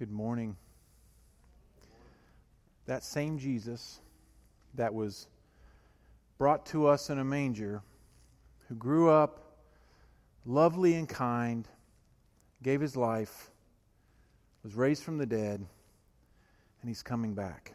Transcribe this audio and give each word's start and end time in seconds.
Good 0.00 0.10
morning. 0.10 0.56
That 2.86 3.04
same 3.04 3.38
Jesus 3.38 4.00
that 4.72 4.94
was 4.94 5.26
brought 6.38 6.64
to 6.66 6.86
us 6.86 7.10
in 7.10 7.18
a 7.18 7.24
manger, 7.24 7.82
who 8.66 8.76
grew 8.76 9.10
up 9.10 9.58
lovely 10.46 10.94
and 10.94 11.06
kind, 11.06 11.68
gave 12.62 12.80
his 12.80 12.96
life, 12.96 13.50
was 14.64 14.74
raised 14.74 15.02
from 15.02 15.18
the 15.18 15.26
dead, 15.26 15.60
and 16.80 16.88
he's 16.88 17.02
coming 17.02 17.34
back. 17.34 17.74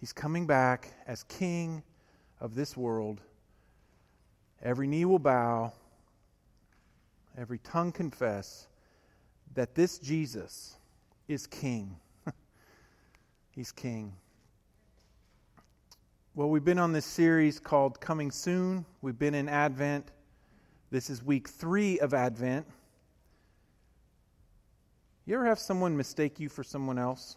He's 0.00 0.12
coming 0.12 0.44
back 0.44 0.92
as 1.06 1.22
king 1.22 1.84
of 2.40 2.56
this 2.56 2.76
world. 2.76 3.20
Every 4.60 4.88
knee 4.88 5.04
will 5.04 5.20
bow, 5.20 5.72
every 7.38 7.60
tongue 7.60 7.92
confess 7.92 8.66
that 9.54 9.76
this 9.76 10.00
Jesus 10.00 10.78
is 11.30 11.46
king. 11.46 11.96
He's 13.52 13.70
king. 13.70 14.12
Well, 16.34 16.50
we've 16.50 16.64
been 16.64 16.78
on 16.78 16.92
this 16.92 17.06
series 17.06 17.60
called 17.60 18.00
Coming 18.00 18.30
Soon. 18.32 18.84
We've 19.00 19.18
been 19.18 19.34
in 19.34 19.48
Advent. 19.48 20.10
This 20.90 21.08
is 21.08 21.22
week 21.22 21.48
three 21.48 22.00
of 22.00 22.14
Advent. 22.14 22.66
You 25.24 25.36
ever 25.36 25.46
have 25.46 25.60
someone 25.60 25.96
mistake 25.96 26.40
you 26.40 26.48
for 26.48 26.64
someone 26.64 26.98
else? 26.98 27.36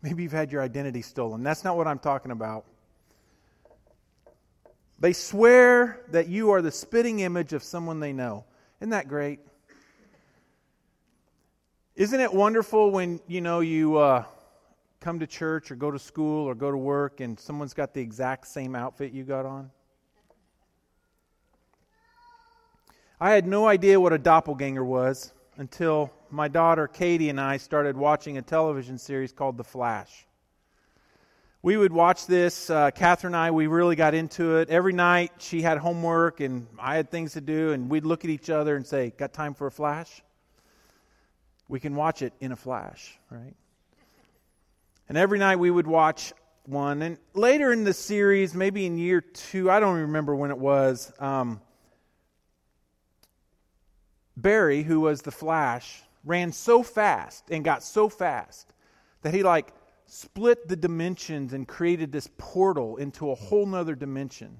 Maybe 0.00 0.22
you've 0.22 0.32
had 0.32 0.52
your 0.52 0.62
identity 0.62 1.02
stolen. 1.02 1.42
That's 1.42 1.64
not 1.64 1.76
what 1.76 1.88
I'm 1.88 1.98
talking 1.98 2.30
about. 2.30 2.66
They 5.00 5.12
swear 5.12 6.02
that 6.10 6.28
you 6.28 6.50
are 6.50 6.62
the 6.62 6.70
spitting 6.70 7.20
image 7.20 7.52
of 7.52 7.64
someone 7.64 7.98
they 7.98 8.12
know. 8.12 8.44
Isn't 8.84 8.90
that 8.90 9.08
great? 9.08 9.40
Isn't 11.96 12.20
it 12.20 12.30
wonderful 12.30 12.90
when 12.90 13.18
you 13.26 13.40
know 13.40 13.60
you 13.60 13.96
uh, 13.96 14.24
come 15.00 15.18
to 15.20 15.26
church 15.26 15.70
or 15.70 15.74
go 15.74 15.90
to 15.90 15.98
school 15.98 16.44
or 16.44 16.54
go 16.54 16.70
to 16.70 16.76
work 16.76 17.20
and 17.20 17.40
someone's 17.40 17.72
got 17.72 17.94
the 17.94 18.02
exact 18.02 18.46
same 18.46 18.76
outfit 18.76 19.10
you 19.10 19.24
got 19.24 19.46
on? 19.46 19.70
I 23.18 23.30
had 23.30 23.46
no 23.46 23.66
idea 23.66 23.98
what 23.98 24.12
a 24.12 24.18
doppelganger 24.18 24.84
was 24.84 25.32
until 25.56 26.12
my 26.30 26.46
daughter 26.46 26.86
Katie 26.86 27.30
and 27.30 27.40
I 27.40 27.56
started 27.56 27.96
watching 27.96 28.36
a 28.36 28.42
television 28.42 28.98
series 28.98 29.32
called 29.32 29.56
The 29.56 29.64
Flash 29.64 30.26
we 31.64 31.78
would 31.78 31.94
watch 31.94 32.26
this. 32.26 32.68
Uh, 32.68 32.90
Catherine 32.90 33.32
and 33.32 33.40
I, 33.42 33.50
we 33.50 33.68
really 33.68 33.96
got 33.96 34.12
into 34.12 34.58
it. 34.58 34.68
Every 34.68 34.92
night 34.92 35.32
she 35.38 35.62
had 35.62 35.78
homework 35.78 36.40
and 36.40 36.66
I 36.78 36.96
had 36.96 37.10
things 37.10 37.32
to 37.32 37.40
do, 37.40 37.72
and 37.72 37.88
we'd 37.88 38.04
look 38.04 38.22
at 38.22 38.30
each 38.30 38.50
other 38.50 38.76
and 38.76 38.86
say, 38.86 39.14
Got 39.16 39.32
time 39.32 39.54
for 39.54 39.66
a 39.66 39.70
flash? 39.70 40.22
We 41.66 41.80
can 41.80 41.96
watch 41.96 42.20
it 42.20 42.34
in 42.38 42.52
a 42.52 42.56
flash, 42.56 43.18
right? 43.30 43.54
And 45.08 45.16
every 45.16 45.38
night 45.38 45.56
we 45.56 45.70
would 45.70 45.86
watch 45.86 46.34
one. 46.66 47.00
And 47.00 47.16
later 47.32 47.72
in 47.72 47.84
the 47.84 47.94
series, 47.94 48.54
maybe 48.54 48.84
in 48.84 48.98
year 48.98 49.22
two, 49.22 49.70
I 49.70 49.80
don't 49.80 50.00
remember 50.00 50.36
when 50.36 50.50
it 50.50 50.58
was, 50.58 51.10
um, 51.18 51.62
Barry, 54.36 54.82
who 54.82 55.00
was 55.00 55.22
the 55.22 55.30
Flash, 55.30 56.02
ran 56.26 56.52
so 56.52 56.82
fast 56.82 57.44
and 57.50 57.64
got 57.64 57.82
so 57.82 58.10
fast 58.10 58.70
that 59.22 59.32
he 59.32 59.42
like 59.42 59.72
split 60.06 60.68
the 60.68 60.76
dimensions 60.76 61.52
and 61.52 61.66
created 61.66 62.12
this 62.12 62.28
portal 62.38 62.96
into 62.96 63.30
a 63.30 63.34
whole 63.34 63.66
nother 63.66 63.94
dimension. 63.94 64.58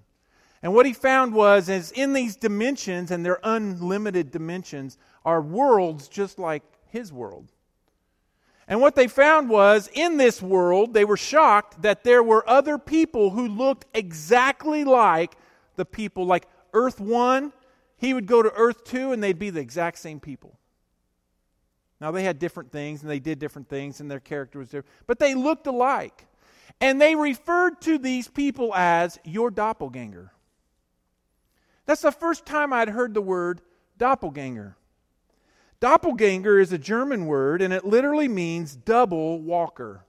And 0.62 0.74
what 0.74 0.86
he 0.86 0.94
found 0.94 1.34
was, 1.34 1.68
is 1.68 1.92
in 1.92 2.14
these 2.14 2.36
dimensions, 2.36 3.10
and 3.10 3.24
they're 3.24 3.40
unlimited 3.44 4.30
dimensions, 4.30 4.96
are 5.24 5.42
worlds 5.42 6.08
just 6.08 6.38
like 6.38 6.62
his 6.88 7.12
world. 7.12 7.52
And 8.66 8.80
what 8.80 8.94
they 8.94 9.08
found 9.08 9.50
was, 9.50 9.90
in 9.92 10.16
this 10.16 10.40
world, 10.40 10.94
they 10.94 11.04
were 11.04 11.18
shocked 11.18 11.82
that 11.82 12.02
there 12.02 12.22
were 12.22 12.48
other 12.48 12.78
people 12.78 13.30
who 13.30 13.46
looked 13.46 13.84
exactly 13.92 14.84
like 14.84 15.36
the 15.76 15.84
people, 15.84 16.24
like 16.24 16.46
Earth 16.72 16.98
1, 16.98 17.52
he 17.98 18.14
would 18.14 18.26
go 18.26 18.42
to 18.42 18.50
Earth 18.54 18.84
2, 18.84 19.12
and 19.12 19.22
they'd 19.22 19.38
be 19.38 19.50
the 19.50 19.60
exact 19.60 19.98
same 19.98 20.18
people. 20.18 20.58
Now, 22.04 22.10
they 22.10 22.22
had 22.22 22.38
different 22.38 22.70
things 22.70 23.00
and 23.00 23.10
they 23.10 23.18
did 23.18 23.38
different 23.38 23.70
things 23.70 24.02
and 24.02 24.10
their 24.10 24.20
character 24.20 24.58
was 24.58 24.68
different, 24.68 24.94
but 25.06 25.18
they 25.18 25.34
looked 25.34 25.66
alike. 25.66 26.26
And 26.78 27.00
they 27.00 27.14
referred 27.14 27.80
to 27.80 27.96
these 27.96 28.28
people 28.28 28.74
as 28.74 29.18
your 29.24 29.50
doppelganger. 29.50 30.30
That's 31.86 32.02
the 32.02 32.12
first 32.12 32.44
time 32.44 32.74
I'd 32.74 32.90
heard 32.90 33.14
the 33.14 33.22
word 33.22 33.62
doppelganger. 33.96 34.76
Doppelganger 35.80 36.60
is 36.60 36.74
a 36.74 36.78
German 36.78 37.24
word 37.24 37.62
and 37.62 37.72
it 37.72 37.86
literally 37.86 38.28
means 38.28 38.76
double 38.76 39.40
walker. 39.40 40.04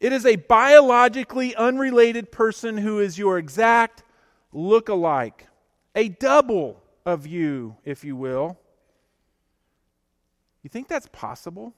It 0.00 0.12
is 0.12 0.26
a 0.26 0.36
biologically 0.36 1.56
unrelated 1.56 2.30
person 2.30 2.76
who 2.76 3.00
is 3.00 3.18
your 3.18 3.38
exact 3.38 4.04
look-alike, 4.52 5.46
a 5.94 6.10
double 6.10 6.82
of 7.06 7.26
you, 7.26 7.78
if 7.86 8.04
you 8.04 8.14
will. 8.16 8.59
You 10.62 10.70
think 10.70 10.88
that's 10.88 11.08
possible? 11.12 11.74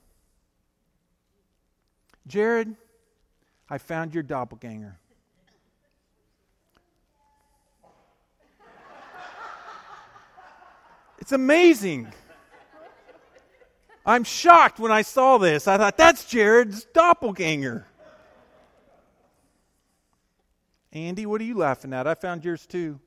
Jared, 2.26 2.74
I 3.68 3.78
found 3.78 4.14
your 4.14 4.22
doppelganger. 4.22 4.98
It's 11.18 11.32
amazing. 11.32 12.12
I'm 14.04 14.24
shocked 14.24 14.80
when 14.80 14.90
I 14.90 15.02
saw 15.02 15.38
this. 15.38 15.68
I 15.68 15.78
thought, 15.78 15.96
that's 15.96 16.24
Jared's 16.24 16.84
doppelganger. 16.86 17.86
Andy, 20.92 21.24
what 21.24 21.40
are 21.40 21.44
you 21.44 21.56
laughing 21.56 21.92
at? 21.92 22.08
I 22.08 22.14
found 22.14 22.44
yours 22.44 22.66
too. 22.66 22.98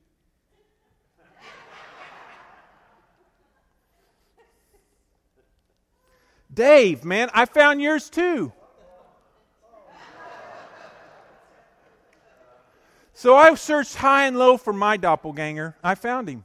Dave, 6.52 7.04
man, 7.04 7.30
I 7.34 7.44
found 7.44 7.82
yours 7.82 8.08
too. 8.08 8.52
So 13.12 13.34
I 13.34 13.54
searched 13.54 13.94
high 13.94 14.26
and 14.26 14.38
low 14.38 14.56
for 14.56 14.72
my 14.72 14.96
doppelganger. 14.96 15.74
I 15.82 15.94
found 15.94 16.28
him. 16.28 16.44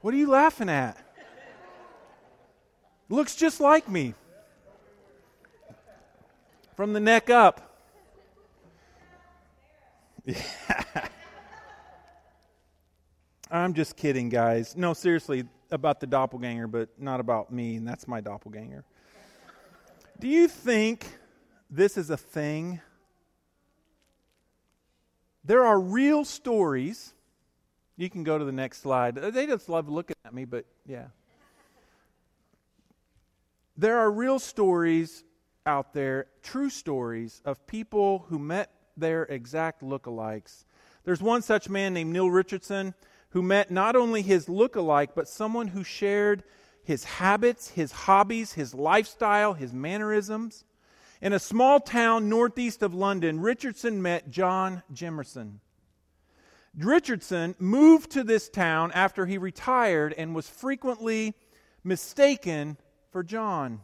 What 0.00 0.14
are 0.14 0.16
you 0.16 0.28
laughing 0.30 0.68
at? 0.68 0.96
Looks 3.08 3.34
just 3.34 3.60
like 3.60 3.88
me. 3.88 4.14
From 6.76 6.92
the 6.92 7.00
neck 7.00 7.30
up. 7.30 7.64
Yeah. 10.94 11.08
I'm 13.50 13.72
just 13.72 13.96
kidding, 13.96 14.28
guys. 14.28 14.76
No, 14.76 14.92
seriously, 14.92 15.44
about 15.70 16.00
the 16.00 16.06
doppelganger, 16.06 16.66
but 16.66 16.90
not 16.98 17.18
about 17.18 17.50
me, 17.50 17.76
and 17.76 17.88
that's 17.88 18.06
my 18.06 18.20
doppelganger. 18.20 18.84
Do 20.20 20.28
you 20.28 20.48
think 20.48 21.06
this 21.70 21.96
is 21.96 22.10
a 22.10 22.16
thing? 22.16 22.80
There 25.44 25.64
are 25.64 25.80
real 25.80 26.26
stories. 26.26 27.14
You 27.96 28.10
can 28.10 28.22
go 28.22 28.36
to 28.36 28.44
the 28.44 28.52
next 28.52 28.82
slide. 28.82 29.16
Uh, 29.16 29.30
they 29.30 29.46
just 29.46 29.68
love 29.68 29.88
looking 29.88 30.16
at 30.24 30.34
me, 30.34 30.44
but 30.44 30.66
yeah. 30.86 31.06
There 33.78 33.98
are 33.98 34.10
real 34.10 34.38
stories 34.38 35.24
out 35.64 35.94
there, 35.94 36.26
true 36.42 36.68
stories 36.68 37.40
of 37.44 37.66
people 37.66 38.26
who 38.28 38.38
met 38.38 38.72
their 38.96 39.22
exact 39.24 39.82
lookalikes. 39.82 40.64
There's 41.04 41.22
one 41.22 41.40
such 41.40 41.68
man 41.70 41.94
named 41.94 42.12
Neil 42.12 42.28
Richardson 42.28 42.94
who 43.30 43.42
met 43.42 43.70
not 43.70 43.96
only 43.96 44.22
his 44.22 44.48
look-alike, 44.48 45.10
but 45.14 45.28
someone 45.28 45.68
who 45.68 45.84
shared 45.84 46.42
his 46.82 47.04
habits, 47.04 47.68
his 47.70 47.92
hobbies, 47.92 48.52
his 48.52 48.74
lifestyle, 48.74 49.52
his 49.52 49.72
mannerisms. 49.72 50.64
In 51.20 51.32
a 51.32 51.38
small 51.38 51.80
town 51.80 52.28
northeast 52.28 52.82
of 52.82 52.94
London, 52.94 53.40
Richardson 53.40 54.00
met 54.00 54.30
John 54.30 54.82
Jemerson. 54.92 55.58
Richardson 56.78 57.56
moved 57.58 58.10
to 58.12 58.22
this 58.22 58.48
town 58.48 58.92
after 58.92 59.26
he 59.26 59.36
retired 59.36 60.14
and 60.16 60.34
was 60.34 60.48
frequently 60.48 61.34
mistaken 61.82 62.76
for 63.10 63.22
John. 63.22 63.80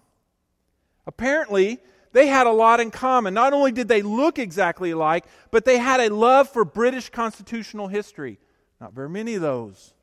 Apparently, 1.07 1.79
they 2.13 2.29
had 2.29 2.47
a 2.47 2.53
lot 2.53 2.81
in 2.81 2.91
common. 2.91 3.35
Not 3.35 3.53
only 3.53 3.73
did 3.73 3.89
they 3.89 4.01
look 4.01 4.39
exactly 4.39 4.93
alike, 4.93 5.25
but 5.51 5.65
they 5.65 5.79
had 5.79 6.01
a 6.01 6.15
love 6.15 6.49
for 6.49 6.65
British 6.65 7.11
constitutional 7.11 7.89
history. 7.89 8.39
Not 8.85 8.93
very 8.93 9.09
many 9.09 9.37
of 9.37 9.41
those. 9.41 9.95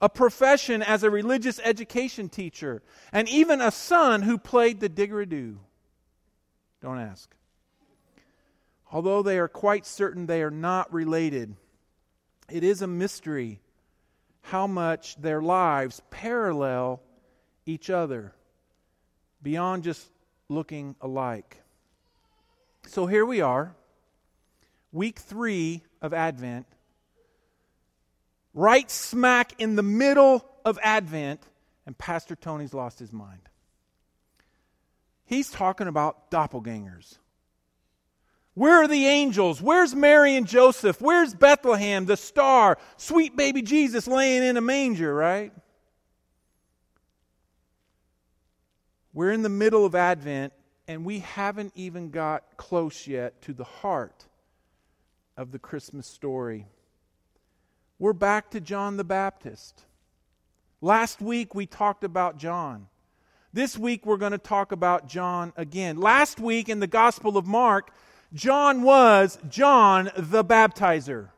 A 0.00 0.08
profession 0.08 0.82
as 0.82 1.04
a 1.04 1.10
religious 1.10 1.60
education 1.62 2.28
teacher, 2.28 2.82
and 3.12 3.28
even 3.28 3.60
a 3.60 3.70
son 3.70 4.22
who 4.22 4.36
played 4.36 4.80
the 4.80 4.88
didgeridoo. 4.88 5.58
Don't 6.82 6.98
ask. 6.98 7.32
Although 8.90 9.22
they 9.22 9.38
are 9.38 9.46
quite 9.46 9.86
certain 9.86 10.26
they 10.26 10.42
are 10.42 10.50
not 10.50 10.92
related, 10.92 11.54
it 12.50 12.64
is 12.64 12.82
a 12.82 12.88
mystery 12.88 13.60
how 14.40 14.66
much 14.66 15.14
their 15.14 15.40
lives 15.40 16.02
parallel 16.10 17.00
each 17.64 17.90
other 17.90 18.34
beyond 19.40 19.84
just 19.84 20.10
looking 20.48 20.96
alike. 21.00 21.62
So 22.88 23.06
here 23.06 23.24
we 23.24 23.40
are, 23.40 23.76
week 24.90 25.20
three 25.20 25.84
of 26.02 26.12
Advent, 26.12 26.66
right 28.54 28.90
smack 28.90 29.52
in 29.58 29.76
the 29.76 29.82
middle 29.82 30.44
of 30.64 30.78
Advent, 30.82 31.40
and 31.86 31.96
Pastor 31.96 32.36
Tony's 32.36 32.74
lost 32.74 32.98
his 32.98 33.12
mind. 33.12 33.40
He's 35.24 35.50
talking 35.50 35.88
about 35.88 36.30
doppelgangers. 36.30 37.18
Where 38.54 38.82
are 38.82 38.88
the 38.88 39.06
angels? 39.06 39.62
Where's 39.62 39.94
Mary 39.94 40.34
and 40.34 40.46
Joseph? 40.46 41.00
Where's 41.00 41.32
Bethlehem, 41.32 42.06
the 42.06 42.16
star, 42.16 42.76
sweet 42.96 43.36
baby 43.36 43.62
Jesus 43.62 44.08
laying 44.08 44.42
in 44.42 44.56
a 44.56 44.60
manger, 44.60 45.14
right? 45.14 45.52
We're 49.12 49.32
in 49.32 49.42
the 49.42 49.48
middle 49.48 49.84
of 49.84 49.94
Advent, 49.94 50.52
and 50.86 51.04
we 51.04 51.20
haven't 51.20 51.72
even 51.76 52.10
got 52.10 52.56
close 52.56 53.06
yet 53.06 53.40
to 53.42 53.52
the 53.52 53.64
heart 53.64 54.26
of 55.36 55.52
the 55.52 55.58
Christmas 55.58 56.06
story. 56.06 56.66
We're 58.00 58.12
back 58.12 58.50
to 58.50 58.60
John 58.60 58.96
the 58.96 59.02
Baptist. 59.02 59.84
Last 60.80 61.20
week 61.20 61.52
we 61.56 61.66
talked 61.66 62.04
about 62.04 62.36
John. 62.36 62.86
This 63.52 63.76
week 63.76 64.06
we're 64.06 64.18
going 64.18 64.30
to 64.30 64.38
talk 64.38 64.70
about 64.70 65.08
John 65.08 65.52
again. 65.56 65.96
Last 65.96 66.38
week 66.38 66.68
in 66.68 66.78
the 66.78 66.86
Gospel 66.86 67.36
of 67.36 67.44
Mark, 67.44 67.90
John 68.32 68.82
was 68.82 69.36
John 69.48 70.12
the 70.16 70.44
baptizer. 70.44 71.30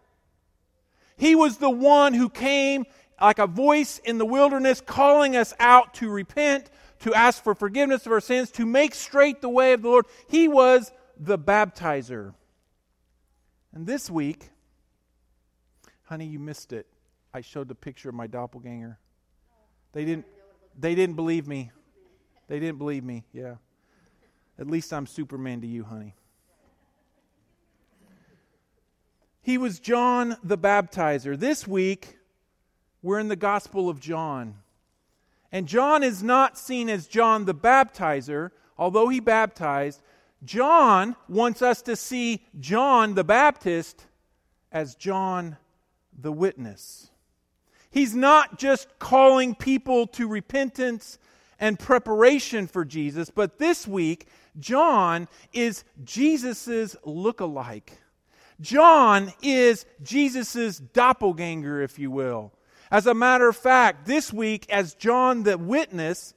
He 1.16 1.34
was 1.34 1.56
the 1.56 1.70
one 1.70 2.12
who 2.12 2.28
came 2.28 2.84
like 3.18 3.38
a 3.38 3.46
voice 3.46 3.96
in 3.96 4.18
the 4.18 4.26
wilderness 4.26 4.82
calling 4.82 5.36
us 5.36 5.54
out 5.58 5.94
to 5.94 6.10
repent, 6.10 6.70
to 7.00 7.14
ask 7.14 7.42
for 7.42 7.54
forgiveness 7.54 8.04
of 8.04 8.12
our 8.12 8.20
sins, 8.20 8.50
to 8.50 8.66
make 8.66 8.94
straight 8.94 9.40
the 9.40 9.48
way 9.48 9.72
of 9.72 9.80
the 9.80 9.88
Lord. 9.88 10.04
He 10.28 10.46
was 10.46 10.92
the 11.18 11.38
baptizer. 11.38 12.34
And 13.72 13.86
this 13.86 14.10
week, 14.10 14.50
honey, 16.10 16.26
you 16.26 16.40
missed 16.40 16.72
it. 16.72 16.88
I 17.32 17.40
showed 17.40 17.68
the 17.68 17.74
picture 17.76 18.08
of 18.08 18.16
my 18.16 18.26
doppelganger. 18.26 18.98
They 19.92 20.04
didn't 20.04 20.26
they 20.76 20.96
didn't 20.96 21.14
believe 21.14 21.46
me. 21.46 21.70
They 22.48 22.58
didn't 22.58 22.78
believe 22.78 23.04
me. 23.04 23.24
Yeah. 23.32 23.54
At 24.58 24.66
least 24.66 24.92
I'm 24.92 25.06
Superman 25.06 25.60
to 25.60 25.68
you, 25.68 25.84
honey. 25.84 26.16
He 29.40 29.56
was 29.56 29.78
John 29.78 30.36
the 30.42 30.58
Baptizer. 30.58 31.38
This 31.38 31.66
week, 31.66 32.18
we're 33.02 33.20
in 33.20 33.28
the 33.28 33.36
Gospel 33.36 33.88
of 33.88 34.00
John. 34.00 34.56
And 35.52 35.68
John 35.68 36.02
is 36.02 36.24
not 36.24 36.58
seen 36.58 36.88
as 36.88 37.06
John 37.06 37.44
the 37.44 37.54
Baptizer, 37.54 38.50
although 38.76 39.08
he 39.08 39.20
baptized. 39.20 40.02
John 40.42 41.14
wants 41.28 41.62
us 41.62 41.82
to 41.82 41.94
see 41.94 42.44
John 42.58 43.14
the 43.14 43.24
Baptist 43.24 44.06
as 44.72 44.96
John 44.96 45.56
the 46.22 46.32
Witness. 46.32 47.10
He's 47.90 48.14
not 48.14 48.58
just 48.58 48.88
calling 48.98 49.54
people 49.54 50.06
to 50.08 50.28
repentance 50.28 51.18
and 51.58 51.78
preparation 51.78 52.66
for 52.66 52.84
Jesus, 52.84 53.30
but 53.30 53.58
this 53.58 53.86
week, 53.86 54.28
John 54.58 55.28
is 55.52 55.84
Jesus' 56.04 56.96
look-alike. 57.04 57.98
John 58.60 59.32
is 59.42 59.86
Jesus' 60.02 60.78
doppelganger, 60.78 61.82
if 61.82 61.98
you 61.98 62.10
will. 62.10 62.52
As 62.90 63.06
a 63.06 63.14
matter 63.14 63.48
of 63.48 63.56
fact, 63.56 64.06
this 64.06 64.32
week, 64.32 64.68
as 64.70 64.94
John 64.94 65.44
the 65.44 65.56
witness, 65.56 66.34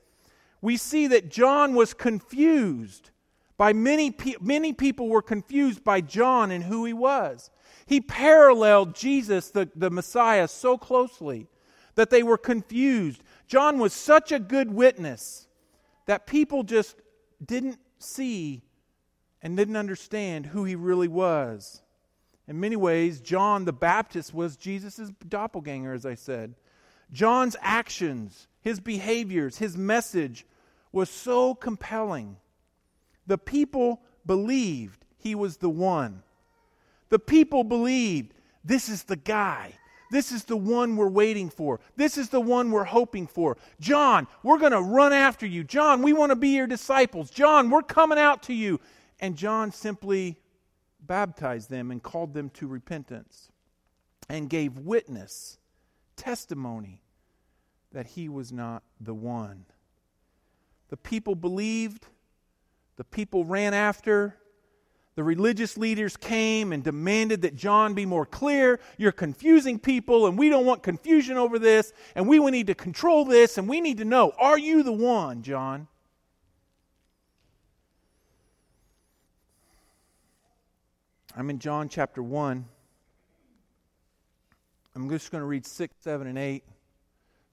we 0.61 0.77
see 0.77 1.07
that 1.07 1.29
John 1.29 1.73
was 1.73 1.93
confused 1.93 3.09
by 3.57 3.73
many, 3.73 4.11
pe- 4.11 4.35
many 4.41 4.73
people 4.73 5.09
were 5.09 5.21
confused 5.21 5.83
by 5.83 6.01
John 6.01 6.51
and 6.51 6.63
who 6.63 6.85
he 6.85 6.93
was. 6.93 7.49
He 7.85 8.01
paralleled 8.01 8.95
Jesus, 8.95 9.49
the, 9.49 9.69
the 9.75 9.89
Messiah, 9.89 10.47
so 10.47 10.77
closely 10.77 11.47
that 11.95 12.09
they 12.09 12.23
were 12.23 12.37
confused. 12.37 13.23
John 13.47 13.77
was 13.77 13.93
such 13.93 14.31
a 14.31 14.39
good 14.39 14.71
witness 14.71 15.47
that 16.05 16.27
people 16.27 16.63
just 16.63 16.95
didn't 17.43 17.79
see 17.99 18.63
and 19.41 19.57
didn't 19.57 19.77
understand 19.77 20.47
who 20.47 20.63
he 20.63 20.75
really 20.75 21.07
was. 21.07 21.81
In 22.47 22.59
many 22.59 22.75
ways, 22.75 23.21
John 23.21 23.65
the 23.65 23.73
Baptist 23.73 24.33
was 24.33 24.57
Jesus' 24.57 25.11
doppelganger, 25.27 25.93
as 25.93 26.05
I 26.05 26.15
said. 26.15 26.55
John's 27.11 27.55
actions, 27.61 28.47
his 28.61 28.79
behaviors, 28.79 29.57
his 29.57 29.77
message 29.77 30.45
was 30.91 31.09
so 31.09 31.55
compelling. 31.55 32.37
The 33.27 33.37
people 33.37 34.01
believed 34.25 35.05
he 35.17 35.35
was 35.35 35.57
the 35.57 35.69
one. 35.69 36.23
The 37.13 37.19
people 37.19 37.63
believed 37.63 38.33
this 38.63 38.89
is 38.89 39.03
the 39.03 39.15
guy. 39.15 39.73
This 40.09 40.31
is 40.31 40.45
the 40.45 40.57
one 40.57 40.95
we're 40.95 41.07
waiting 41.07 41.47
for. 41.47 41.79
This 41.95 42.17
is 42.17 42.29
the 42.29 42.41
one 42.41 42.71
we're 42.71 42.85
hoping 42.85 43.27
for. 43.27 43.55
John, 43.79 44.25
we're 44.41 44.57
going 44.57 44.71
to 44.71 44.81
run 44.81 45.13
after 45.13 45.45
you. 45.45 45.63
John, 45.63 46.01
we 46.01 46.11
want 46.11 46.31
to 46.31 46.35
be 46.35 46.49
your 46.49 46.65
disciples. 46.65 47.29
John, 47.29 47.69
we're 47.69 47.83
coming 47.83 48.17
out 48.17 48.41
to 48.43 48.53
you. 48.55 48.79
And 49.19 49.35
John 49.35 49.71
simply 49.71 50.39
baptized 51.01 51.69
them 51.69 51.91
and 51.91 52.01
called 52.01 52.33
them 52.33 52.49
to 52.55 52.65
repentance 52.65 53.51
and 54.27 54.49
gave 54.49 54.79
witness, 54.79 55.59
testimony, 56.15 57.03
that 57.91 58.07
he 58.07 58.27
was 58.27 58.51
not 58.51 58.81
the 58.99 59.13
one. 59.13 59.65
The 60.89 60.97
people 60.97 61.35
believed, 61.35 62.07
the 62.95 63.03
people 63.03 63.45
ran 63.45 63.75
after. 63.75 64.35
The 65.15 65.23
religious 65.23 65.77
leaders 65.77 66.17
came 66.17 66.73
and 66.73 66.83
demanded 66.83 67.43
that 67.43 67.55
John 67.55 67.93
be 67.93 68.05
more 68.05 68.25
clear. 68.25 68.79
You're 68.97 69.11
confusing 69.11 69.77
people, 69.77 70.25
and 70.25 70.37
we 70.37 70.49
don't 70.49 70.65
want 70.65 70.81
confusion 70.81 71.37
over 71.37 71.59
this, 71.59 71.93
and 72.15 72.27
we 72.27 72.39
need 72.39 72.67
to 72.67 72.75
control 72.75 73.23
this, 73.23 73.57
and 73.57 73.69
we 73.69 73.79
need 73.79 73.99
to 73.99 74.05
know 74.05 74.33
are 74.39 74.57
you 74.57 74.81
the 74.81 74.91
one, 74.91 75.43
John? 75.43 75.87
I'm 81.35 81.49
in 81.49 81.59
John 81.59 81.89
chapter 81.89 82.21
1. 82.21 82.65
I'm 84.95 85.09
just 85.09 85.31
going 85.31 85.41
to 85.41 85.47
read 85.47 85.65
6, 85.65 85.95
7, 86.01 86.27
and 86.27 86.37
8 86.37 86.63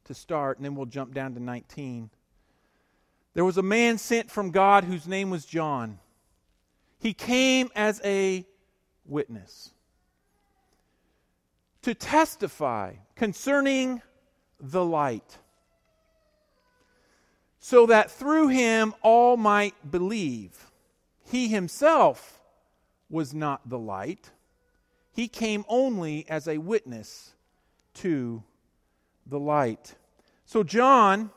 to 0.05 0.14
start, 0.14 0.59
and 0.59 0.64
then 0.64 0.75
we'll 0.75 0.87
jump 0.87 1.14
down 1.14 1.35
to 1.35 1.40
19. 1.40 2.11
There 3.33 3.45
was 3.45 3.57
a 3.57 3.62
man 3.62 3.97
sent 3.97 4.31
from 4.31 4.50
God 4.50 4.85
whose 4.85 5.07
name 5.07 5.31
was 5.31 5.47
John. 5.47 5.99
He 7.00 7.14
came 7.14 7.71
as 7.75 8.00
a 8.04 8.45
witness 9.07 9.73
to 11.80 11.95
testify 11.95 12.92
concerning 13.16 14.02
the 14.61 14.85
light, 14.85 15.38
so 17.59 17.87
that 17.87 18.11
through 18.11 18.49
him 18.49 18.95
all 19.02 19.38
might 19.38 19.90
believe. 19.90 20.71
He 21.25 21.49
himself 21.49 22.38
was 23.09 23.33
not 23.33 23.66
the 23.69 23.78
light, 23.78 24.30
he 25.12 25.26
came 25.26 25.64
only 25.69 26.28
as 26.28 26.47
a 26.47 26.59
witness 26.59 27.33
to 27.95 28.42
the 29.26 29.38
light. 29.38 29.95
So, 30.45 30.62
John, 30.62 31.30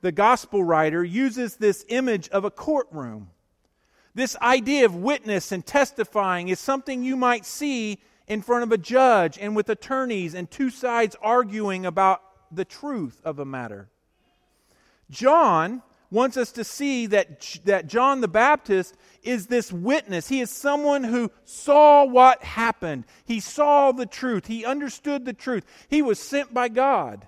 the 0.00 0.12
gospel 0.12 0.64
writer, 0.64 1.04
uses 1.04 1.56
this 1.56 1.84
image 1.88 2.28
of 2.30 2.44
a 2.44 2.50
courtroom. 2.50 3.28
This 4.14 4.36
idea 4.36 4.84
of 4.84 4.94
witness 4.94 5.52
and 5.52 5.64
testifying 5.64 6.48
is 6.48 6.60
something 6.60 7.02
you 7.02 7.16
might 7.16 7.46
see 7.46 7.98
in 8.26 8.42
front 8.42 8.62
of 8.62 8.72
a 8.72 8.78
judge 8.78 9.38
and 9.38 9.56
with 9.56 9.68
attorneys 9.68 10.34
and 10.34 10.50
two 10.50 10.70
sides 10.70 11.16
arguing 11.22 11.86
about 11.86 12.22
the 12.54 12.64
truth 12.64 13.20
of 13.24 13.38
a 13.38 13.44
matter. 13.44 13.88
John 15.10 15.82
wants 16.10 16.36
us 16.36 16.52
to 16.52 16.64
see 16.64 17.06
that, 17.06 17.58
that 17.64 17.86
John 17.86 18.20
the 18.20 18.28
Baptist 18.28 18.96
is 19.22 19.46
this 19.46 19.72
witness. 19.72 20.28
He 20.28 20.40
is 20.40 20.50
someone 20.50 21.04
who 21.04 21.30
saw 21.44 22.04
what 22.04 22.44
happened. 22.44 23.04
He 23.24 23.40
saw 23.40 23.92
the 23.92 24.06
truth. 24.06 24.46
He 24.46 24.64
understood 24.64 25.24
the 25.24 25.32
truth. 25.32 25.64
He 25.88 26.02
was 26.02 26.18
sent 26.18 26.52
by 26.52 26.68
God 26.68 27.26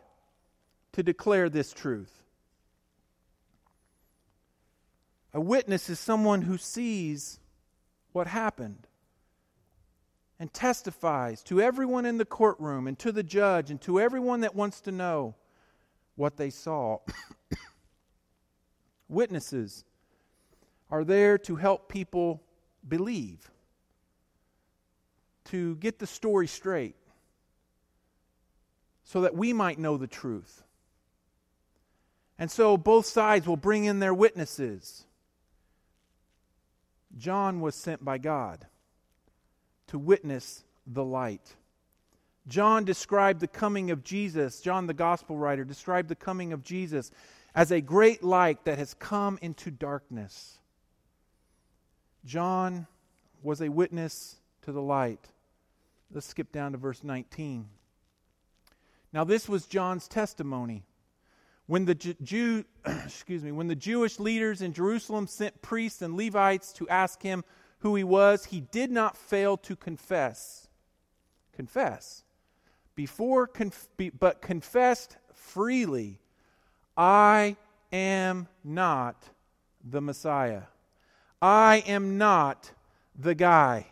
to 0.92 1.02
declare 1.02 1.48
this 1.48 1.72
truth. 1.72 2.23
A 5.34 5.40
witness 5.40 5.90
is 5.90 5.98
someone 5.98 6.42
who 6.42 6.56
sees 6.56 7.40
what 8.12 8.28
happened 8.28 8.86
and 10.38 10.52
testifies 10.52 11.42
to 11.42 11.60
everyone 11.60 12.06
in 12.06 12.18
the 12.18 12.24
courtroom 12.24 12.86
and 12.86 12.96
to 13.00 13.10
the 13.10 13.24
judge 13.24 13.68
and 13.68 13.80
to 13.80 14.00
everyone 14.00 14.42
that 14.42 14.54
wants 14.54 14.80
to 14.82 14.92
know 14.92 15.34
what 16.14 16.36
they 16.36 16.50
saw. 16.50 16.98
Witnesses 19.08 19.84
are 20.88 21.02
there 21.02 21.36
to 21.38 21.56
help 21.56 21.88
people 21.88 22.40
believe, 22.86 23.50
to 25.46 25.74
get 25.76 25.98
the 25.98 26.06
story 26.06 26.46
straight, 26.46 26.94
so 29.02 29.22
that 29.22 29.34
we 29.34 29.52
might 29.52 29.80
know 29.80 29.96
the 29.96 30.06
truth. 30.06 30.62
And 32.38 32.48
so 32.48 32.76
both 32.76 33.06
sides 33.06 33.48
will 33.48 33.56
bring 33.56 33.84
in 33.84 33.98
their 33.98 34.14
witnesses. 34.14 35.06
John 37.16 37.60
was 37.60 37.74
sent 37.74 38.04
by 38.04 38.18
God 38.18 38.66
to 39.88 39.98
witness 39.98 40.64
the 40.86 41.04
light. 41.04 41.54
John 42.46 42.84
described 42.84 43.40
the 43.40 43.48
coming 43.48 43.90
of 43.90 44.04
Jesus, 44.04 44.60
John 44.60 44.86
the 44.86 44.94
gospel 44.94 45.36
writer 45.36 45.64
described 45.64 46.08
the 46.08 46.14
coming 46.14 46.52
of 46.52 46.62
Jesus 46.62 47.10
as 47.54 47.70
a 47.70 47.80
great 47.80 48.22
light 48.22 48.64
that 48.64 48.78
has 48.78 48.94
come 48.94 49.38
into 49.40 49.70
darkness. 49.70 50.58
John 52.24 52.86
was 53.42 53.60
a 53.60 53.68
witness 53.68 54.36
to 54.62 54.72
the 54.72 54.82
light. 54.82 55.28
Let's 56.12 56.26
skip 56.26 56.52
down 56.52 56.72
to 56.72 56.78
verse 56.78 57.04
19. 57.04 57.68
Now 59.12 59.24
this 59.24 59.48
was 59.48 59.66
John's 59.66 60.08
testimony. 60.08 60.84
When 61.66 61.84
the 61.86 61.94
Jew, 61.94 62.64
excuse 62.86 63.42
me, 63.42 63.52
when 63.52 63.68
the 63.68 63.74
Jewish 63.74 64.18
leaders 64.18 64.62
in 64.62 64.72
Jerusalem 64.72 65.26
sent 65.26 65.62
priests 65.62 66.02
and 66.02 66.16
Levites 66.16 66.72
to 66.74 66.88
ask 66.88 67.22
him 67.22 67.44
who 67.80 67.94
he 67.94 68.04
was, 68.04 68.46
he 68.46 68.60
did 68.60 68.90
not 68.90 69.16
fail 69.16 69.56
to 69.58 69.76
confess. 69.76 70.68
Confess. 71.54 72.24
Before 72.94 73.46
conf- 73.46 73.88
but 74.18 74.40
confessed 74.40 75.16
freely, 75.32 76.20
I 76.96 77.56
am 77.92 78.48
not 78.62 79.30
the 79.82 80.00
Messiah. 80.00 80.62
I 81.40 81.84
am 81.86 82.16
not 82.18 82.72
the 83.18 83.34
guy. 83.34 83.86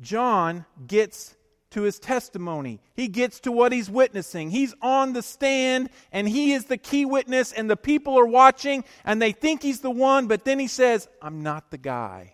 John 0.00 0.64
gets 0.86 1.34
to 1.76 1.82
his 1.82 1.98
testimony. 1.98 2.80
He 2.94 3.06
gets 3.06 3.38
to 3.40 3.52
what 3.52 3.70
he's 3.70 3.90
witnessing. 3.90 4.48
He's 4.48 4.74
on 4.80 5.12
the 5.12 5.20
stand 5.20 5.90
and 6.10 6.26
he 6.26 6.54
is 6.54 6.64
the 6.64 6.78
key 6.78 7.04
witness, 7.04 7.52
and 7.52 7.68
the 7.68 7.76
people 7.76 8.18
are 8.18 8.24
watching 8.24 8.82
and 9.04 9.20
they 9.20 9.32
think 9.32 9.62
he's 9.62 9.80
the 9.80 9.90
one, 9.90 10.26
but 10.26 10.46
then 10.46 10.58
he 10.58 10.68
says, 10.68 11.06
I'm 11.20 11.42
not 11.42 11.70
the 11.70 11.76
guy. 11.76 12.32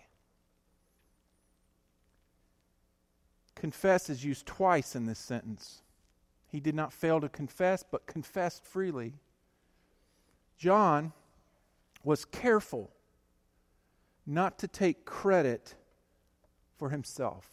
Confess 3.53 4.09
is 4.09 4.23
used 4.23 4.45
twice 4.45 4.95
in 4.95 5.07
this 5.07 5.19
sentence. 5.19 5.81
He 6.47 6.61
did 6.61 6.73
not 6.73 6.93
fail 6.93 7.19
to 7.19 7.27
confess, 7.27 7.83
but 7.83 8.07
confessed 8.07 8.63
freely. 8.63 9.15
John 10.57 11.11
was 12.01 12.23
careful 12.23 12.91
not 14.25 14.57
to 14.59 14.69
take 14.69 15.03
credit 15.03 15.75
for 16.77 16.91
himself 16.91 17.52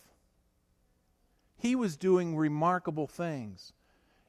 he 1.60 1.76
was 1.76 1.96
doing 1.96 2.36
remarkable 2.36 3.06
things. 3.06 3.72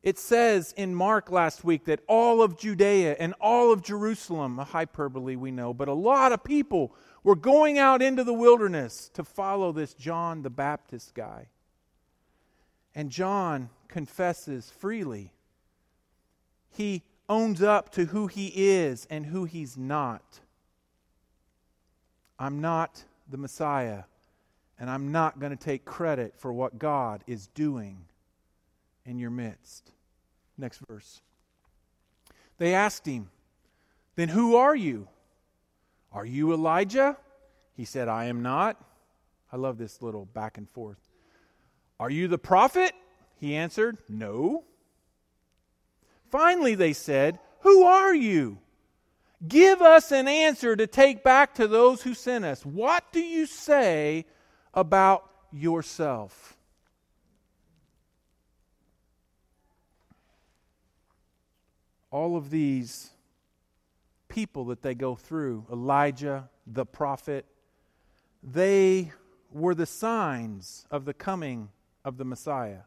It 0.03 0.17
says 0.17 0.73
in 0.75 0.95
Mark 0.95 1.31
last 1.31 1.63
week 1.63 1.85
that 1.85 2.01
all 2.07 2.41
of 2.41 2.57
Judea 2.57 3.15
and 3.19 3.35
all 3.39 3.71
of 3.71 3.83
Jerusalem, 3.83 4.57
a 4.59 4.63
hyperbole 4.63 5.35
we 5.35 5.51
know, 5.51 5.73
but 5.73 5.87
a 5.87 5.93
lot 5.93 6.31
of 6.31 6.43
people 6.43 6.93
were 7.23 7.35
going 7.35 7.77
out 7.77 8.01
into 8.01 8.23
the 8.23 8.33
wilderness 8.33 9.09
to 9.13 9.23
follow 9.23 9.71
this 9.71 9.93
John 9.93 10.41
the 10.41 10.49
Baptist 10.49 11.13
guy. 11.13 11.47
And 12.95 13.11
John 13.11 13.69
confesses 13.87 14.71
freely. 14.71 15.31
He 16.71 17.03
owns 17.29 17.61
up 17.61 17.91
to 17.91 18.05
who 18.05 18.27
he 18.27 18.47
is 18.55 19.07
and 19.09 19.27
who 19.27 19.45
he's 19.45 19.77
not. 19.77 20.39
I'm 22.39 22.59
not 22.59 23.03
the 23.29 23.37
Messiah 23.37 24.03
and 24.81 24.89
I'm 24.89 25.11
not 25.11 25.39
going 25.39 25.55
to 25.55 25.63
take 25.63 25.85
credit 25.85 26.33
for 26.35 26.51
what 26.51 26.79
God 26.79 27.23
is 27.27 27.45
doing 27.45 28.05
in 29.05 29.19
your 29.19 29.29
midst. 29.29 29.91
Next 30.57 30.81
verse. 30.89 31.21
They 32.57 32.73
asked 32.73 33.05
him, 33.05 33.29
Then 34.15 34.29
who 34.29 34.55
are 34.55 34.75
you? 34.75 35.07
Are 36.11 36.25
you 36.25 36.51
Elijah? 36.51 37.15
He 37.77 37.85
said, 37.85 38.07
I 38.07 38.25
am 38.25 38.41
not. 38.41 38.83
I 39.51 39.57
love 39.57 39.77
this 39.77 40.01
little 40.01 40.25
back 40.25 40.57
and 40.57 40.67
forth. 40.67 40.97
Are 41.99 42.09
you 42.09 42.27
the 42.27 42.39
prophet? 42.39 42.91
He 43.39 43.55
answered, 43.55 43.99
No. 44.09 44.63
Finally, 46.31 46.73
they 46.73 46.93
said, 46.93 47.37
Who 47.59 47.83
are 47.83 48.15
you? 48.15 48.57
Give 49.47 49.79
us 49.79 50.11
an 50.11 50.27
answer 50.27 50.75
to 50.75 50.87
take 50.87 51.23
back 51.23 51.53
to 51.55 51.67
those 51.67 52.01
who 52.01 52.15
sent 52.15 52.45
us. 52.45 52.65
What 52.65 53.03
do 53.11 53.19
you 53.19 53.45
say 53.45 54.25
about 54.73 55.29
yourself. 55.51 56.57
All 62.09 62.35
of 62.35 62.49
these 62.49 63.11
people 64.27 64.65
that 64.65 64.81
they 64.81 64.95
go 64.95 65.15
through, 65.15 65.65
Elijah, 65.71 66.49
the 66.67 66.85
prophet, 66.85 67.45
they 68.43 69.11
were 69.51 69.75
the 69.75 69.85
signs 69.85 70.85
of 70.89 71.05
the 71.05 71.13
coming 71.13 71.69
of 72.03 72.17
the 72.17 72.25
Messiah. 72.25 72.81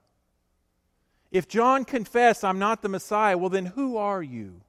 If 1.30 1.48
John 1.48 1.84
confessed, 1.84 2.44
I'm 2.44 2.58
not 2.58 2.82
the 2.82 2.88
Messiah, 2.88 3.36
well, 3.36 3.50
then 3.50 3.66
who 3.66 3.96
are 3.96 4.22
you? 4.22 4.60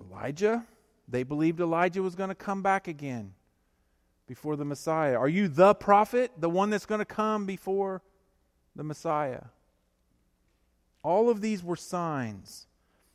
Elijah? 0.00 0.66
They 1.08 1.22
believed 1.22 1.60
Elijah 1.60 2.02
was 2.02 2.14
going 2.14 2.28
to 2.28 2.34
come 2.34 2.62
back 2.62 2.88
again 2.88 3.32
before 4.28 4.54
the 4.54 4.64
Messiah? 4.64 5.16
Are 5.16 5.28
you 5.28 5.48
the 5.48 5.74
prophet, 5.74 6.30
the 6.38 6.50
one 6.50 6.70
that's 6.70 6.86
going 6.86 7.00
to 7.00 7.04
come 7.04 7.46
before 7.46 8.02
the 8.76 8.84
Messiah? 8.84 9.44
All 11.02 11.30
of 11.30 11.40
these 11.40 11.64
were 11.64 11.76
signs. 11.76 12.66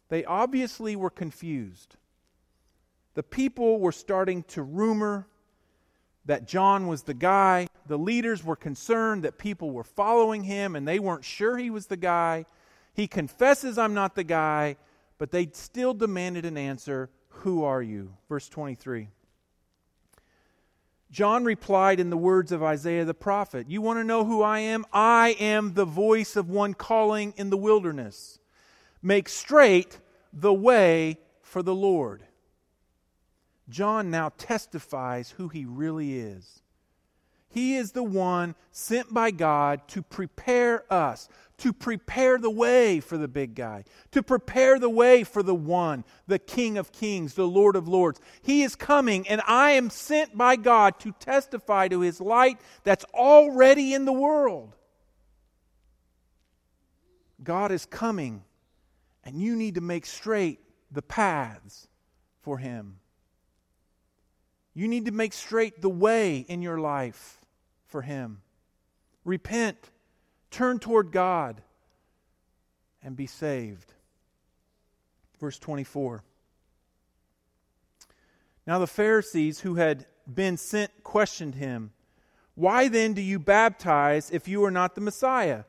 They 0.09 0.25
obviously 0.25 0.95
were 0.95 1.09
confused. 1.09 1.95
The 3.13 3.23
people 3.23 3.79
were 3.79 3.91
starting 3.91 4.43
to 4.43 4.63
rumor 4.63 5.27
that 6.25 6.47
John 6.47 6.87
was 6.87 7.03
the 7.03 7.13
guy. 7.13 7.67
The 7.87 7.97
leaders 7.97 8.43
were 8.43 8.55
concerned 8.55 9.23
that 9.23 9.37
people 9.37 9.71
were 9.71 9.83
following 9.83 10.43
him 10.43 10.75
and 10.75 10.87
they 10.87 10.99
weren't 10.99 11.25
sure 11.25 11.57
he 11.57 11.69
was 11.69 11.87
the 11.87 11.97
guy. 11.97 12.45
He 12.93 13.07
confesses, 13.07 13.77
I'm 13.77 13.93
not 13.93 14.15
the 14.15 14.23
guy, 14.23 14.77
but 15.17 15.31
they 15.31 15.49
still 15.53 15.93
demanded 15.93 16.45
an 16.45 16.57
answer 16.57 17.09
Who 17.29 17.63
are 17.63 17.81
you? 17.81 18.13
Verse 18.29 18.47
23. 18.47 19.09
John 21.13 21.45
replied 21.45 21.99
in 21.99 22.09
the 22.09 22.17
words 22.17 22.51
of 22.51 22.63
Isaiah 22.63 23.05
the 23.05 23.13
prophet 23.13 23.69
You 23.69 23.83
want 23.83 23.99
to 23.99 24.03
know 24.03 24.25
who 24.25 24.41
I 24.41 24.59
am? 24.59 24.83
I 24.91 25.35
am 25.39 25.75
the 25.75 25.85
voice 25.85 26.35
of 26.35 26.49
one 26.49 26.73
calling 26.73 27.35
in 27.37 27.51
the 27.51 27.57
wilderness. 27.57 28.39
Make 28.99 29.29
straight 29.29 29.99
the 30.33 30.51
way 30.51 31.19
for 31.43 31.61
the 31.61 31.75
Lord. 31.75 32.23
John 33.69 34.09
now 34.09 34.31
testifies 34.39 35.29
who 35.37 35.49
he 35.49 35.65
really 35.65 36.17
is. 36.17 36.63
He 37.47 37.75
is 37.75 37.91
the 37.91 38.03
one 38.03 38.55
sent 38.71 39.13
by 39.13 39.29
God 39.29 39.87
to 39.89 40.01
prepare 40.01 40.91
us, 40.91 41.29
to 41.63 41.71
prepare 41.71 42.37
the 42.37 42.49
way 42.49 42.99
for 42.99 43.17
the 43.17 43.27
big 43.27 43.55
guy, 43.55 43.85
to 44.11 44.21
prepare 44.21 44.77
the 44.77 44.89
way 44.89 45.23
for 45.23 45.41
the 45.41 45.55
one, 45.55 46.03
the 46.27 46.37
King 46.37 46.77
of 46.77 46.91
Kings, 46.91 47.35
the 47.35 47.47
Lord 47.47 47.77
of 47.77 47.87
Lords. 47.87 48.19
He 48.41 48.63
is 48.63 48.75
coming, 48.75 49.25
and 49.29 49.41
I 49.47 49.71
am 49.71 49.89
sent 49.89 50.37
by 50.37 50.57
God 50.57 50.99
to 50.99 51.13
testify 51.13 51.87
to 51.87 52.01
his 52.01 52.19
light 52.19 52.59
that's 52.83 53.05
already 53.13 53.93
in 53.93 54.03
the 54.03 54.11
world. 54.11 54.75
God 57.41 57.71
is 57.71 57.85
coming, 57.85 58.43
and 59.23 59.41
you 59.41 59.55
need 59.55 59.75
to 59.75 59.81
make 59.81 60.05
straight 60.05 60.59
the 60.91 61.01
paths 61.01 61.87
for 62.41 62.57
him. 62.57 62.99
You 64.73 64.89
need 64.89 65.05
to 65.05 65.11
make 65.11 65.31
straight 65.31 65.81
the 65.81 65.89
way 65.89 66.39
in 66.39 66.61
your 66.61 66.79
life 66.79 67.39
for 67.85 68.01
Him. 68.01 68.41
Repent, 69.23 69.91
turn 70.53 70.79
toward 70.79 71.11
God, 71.11 71.61
and 73.01 73.17
be 73.17 73.27
saved. 73.27 73.91
Verse 75.39 75.59
24. 75.59 76.23
Now 78.65 78.79
the 78.79 78.87
Pharisees 78.87 79.59
who 79.59 79.75
had 79.75 80.05
been 80.31 80.55
sent 80.55 81.03
questioned 81.03 81.55
him, 81.55 81.91
Why 82.55 82.87
then 82.87 83.13
do 83.13 83.21
you 83.21 83.39
baptize 83.39 84.31
if 84.31 84.47
you 84.47 84.63
are 84.63 84.71
not 84.71 84.95
the 84.95 85.01
Messiah? 85.01 85.63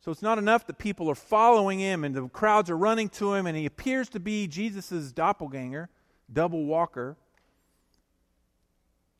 So 0.00 0.12
it's 0.12 0.22
not 0.22 0.38
enough 0.38 0.66
that 0.66 0.78
people 0.78 1.10
are 1.10 1.16
following 1.16 1.78
him 1.78 2.04
and 2.04 2.14
the 2.14 2.28
crowds 2.28 2.68
are 2.68 2.76
running 2.76 3.08
to 3.10 3.32
him, 3.32 3.46
and 3.46 3.56
he 3.56 3.64
appears 3.64 4.08
to 4.10 4.20
be 4.20 4.46
Jesus' 4.46 5.12
doppelganger, 5.12 5.88
double 6.32 6.66
walker. 6.66 7.16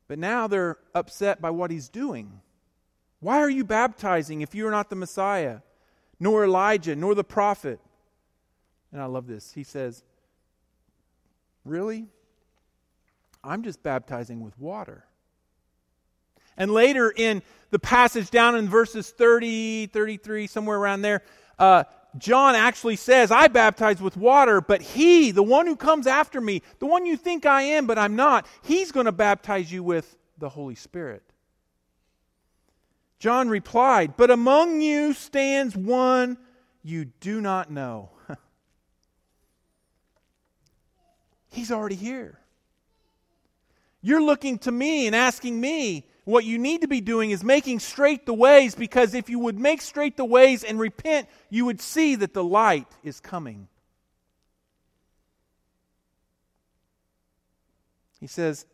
But 0.08 0.18
now 0.18 0.46
they're 0.46 0.76
upset 0.94 1.40
by 1.40 1.50
what 1.50 1.70
he's 1.70 1.88
doing. 1.88 2.40
Why 3.20 3.38
are 3.38 3.50
you 3.50 3.64
baptizing 3.64 4.40
if 4.40 4.54
you 4.54 4.66
are 4.66 4.70
not 4.70 4.90
the 4.90 4.96
Messiah, 4.96 5.60
nor 6.20 6.44
Elijah, 6.44 6.94
nor 6.94 7.14
the 7.14 7.24
prophet? 7.24 7.80
And 8.92 9.00
I 9.00 9.06
love 9.06 9.26
this. 9.26 9.52
He 9.52 9.64
says, 9.64 10.02
Really? 11.64 12.06
I'm 13.42 13.62
just 13.62 13.82
baptizing 13.82 14.40
with 14.40 14.58
water. 14.58 15.04
And 16.56 16.70
later 16.70 17.12
in 17.14 17.42
the 17.70 17.78
passage 17.78 18.30
down 18.30 18.56
in 18.56 18.68
verses 18.68 19.10
30, 19.10 19.88
33, 19.88 20.46
somewhere 20.46 20.78
around 20.78 21.02
there, 21.02 21.22
uh, 21.58 21.84
John 22.18 22.54
actually 22.54 22.96
says, 22.96 23.30
I 23.30 23.48
baptize 23.48 24.00
with 24.00 24.16
water, 24.16 24.60
but 24.60 24.80
he, 24.80 25.32
the 25.32 25.42
one 25.42 25.66
who 25.66 25.76
comes 25.76 26.06
after 26.06 26.40
me, 26.40 26.62
the 26.78 26.86
one 26.86 27.04
you 27.04 27.16
think 27.16 27.44
I 27.44 27.62
am, 27.62 27.86
but 27.86 27.98
I'm 27.98 28.16
not, 28.16 28.46
he's 28.62 28.90
going 28.90 29.06
to 29.06 29.12
baptize 29.12 29.70
you 29.70 29.82
with 29.82 30.16
the 30.38 30.48
Holy 30.48 30.74
Spirit. 30.74 31.22
John 33.18 33.48
replied, 33.48 34.16
But 34.16 34.30
among 34.30 34.80
you 34.80 35.12
stands 35.12 35.76
one 35.76 36.38
you 36.82 37.06
do 37.20 37.40
not 37.40 37.70
know. 37.70 38.10
He's 41.50 41.72
already 41.72 41.94
here. 41.94 42.38
You're 44.02 44.22
looking 44.22 44.58
to 44.60 44.70
me 44.70 45.06
and 45.06 45.16
asking 45.16 45.60
me, 45.60 46.06
what 46.26 46.44
you 46.44 46.58
need 46.58 46.80
to 46.80 46.88
be 46.88 47.00
doing 47.00 47.30
is 47.30 47.44
making 47.44 47.78
straight 47.78 48.26
the 48.26 48.34
ways 48.34 48.74
because 48.74 49.14
if 49.14 49.30
you 49.30 49.38
would 49.38 49.58
make 49.58 49.80
straight 49.80 50.16
the 50.16 50.24
ways 50.24 50.64
and 50.64 50.78
repent, 50.78 51.28
you 51.50 51.64
would 51.64 51.80
see 51.80 52.16
that 52.16 52.34
the 52.34 52.42
light 52.42 52.88
is 53.04 53.20
coming. 53.20 53.68
He 58.18 58.26
says, 58.26 58.66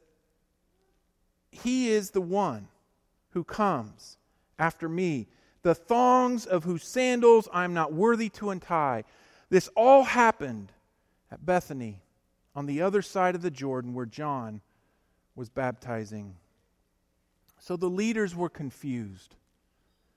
He 1.50 1.90
is 1.90 2.12
the 2.12 2.22
one 2.22 2.68
who 3.30 3.44
comes 3.44 4.16
after 4.58 4.88
me, 4.88 5.28
the 5.62 5.74
thongs 5.74 6.44
of 6.46 6.64
whose 6.64 6.84
sandals 6.84 7.48
I 7.52 7.64
am 7.64 7.74
not 7.74 7.92
worthy 7.92 8.28
to 8.30 8.50
untie. 8.50 9.04
This 9.48 9.68
all 9.76 10.04
happened 10.04 10.72
at 11.30 11.46
Bethany 11.46 12.02
on 12.54 12.66
the 12.66 12.82
other 12.82 13.02
side 13.02 13.34
of 13.34 13.42
the 13.42 13.50
Jordan 13.50 13.94
where 13.94 14.06
John 14.06 14.60
was 15.34 15.48
baptizing. 15.48 16.36
So 17.58 17.76
the 17.76 17.88
leaders 17.88 18.34
were 18.34 18.48
confused. 18.48 19.36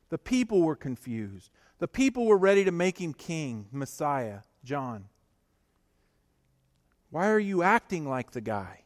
The 0.10 0.18
people 0.18 0.62
were 0.62 0.76
confused. 0.76 1.52
The 1.80 1.88
people 1.88 2.26
were 2.26 2.38
ready 2.38 2.64
to 2.64 2.72
make 2.72 3.00
him 3.00 3.14
king, 3.14 3.68
Messiah, 3.72 4.40
John. 4.64 5.06
Why 7.12 7.30
are 7.30 7.40
you 7.40 7.64
acting 7.64 8.08
like 8.08 8.32
the 8.32 8.42
guy? 8.42 8.82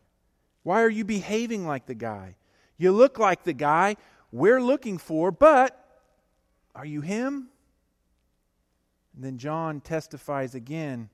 Why 0.64 0.82
are 0.82 0.90
you 0.90 1.06
behaving 1.06 1.66
like 1.66 1.86
the 1.86 1.96
guy? 1.96 2.36
You 2.78 2.92
look 2.92 3.18
like 3.18 3.44
the 3.44 3.54
guy 3.54 3.96
we're 4.32 4.62
looking 4.62 4.98
for, 4.98 5.32
but 5.32 5.76
are 6.76 6.86
you 6.86 7.02
him? 7.02 7.50
And 9.16 9.24
then 9.24 9.38
John 9.38 9.82
testifies 9.82 10.56
again 10.56 11.10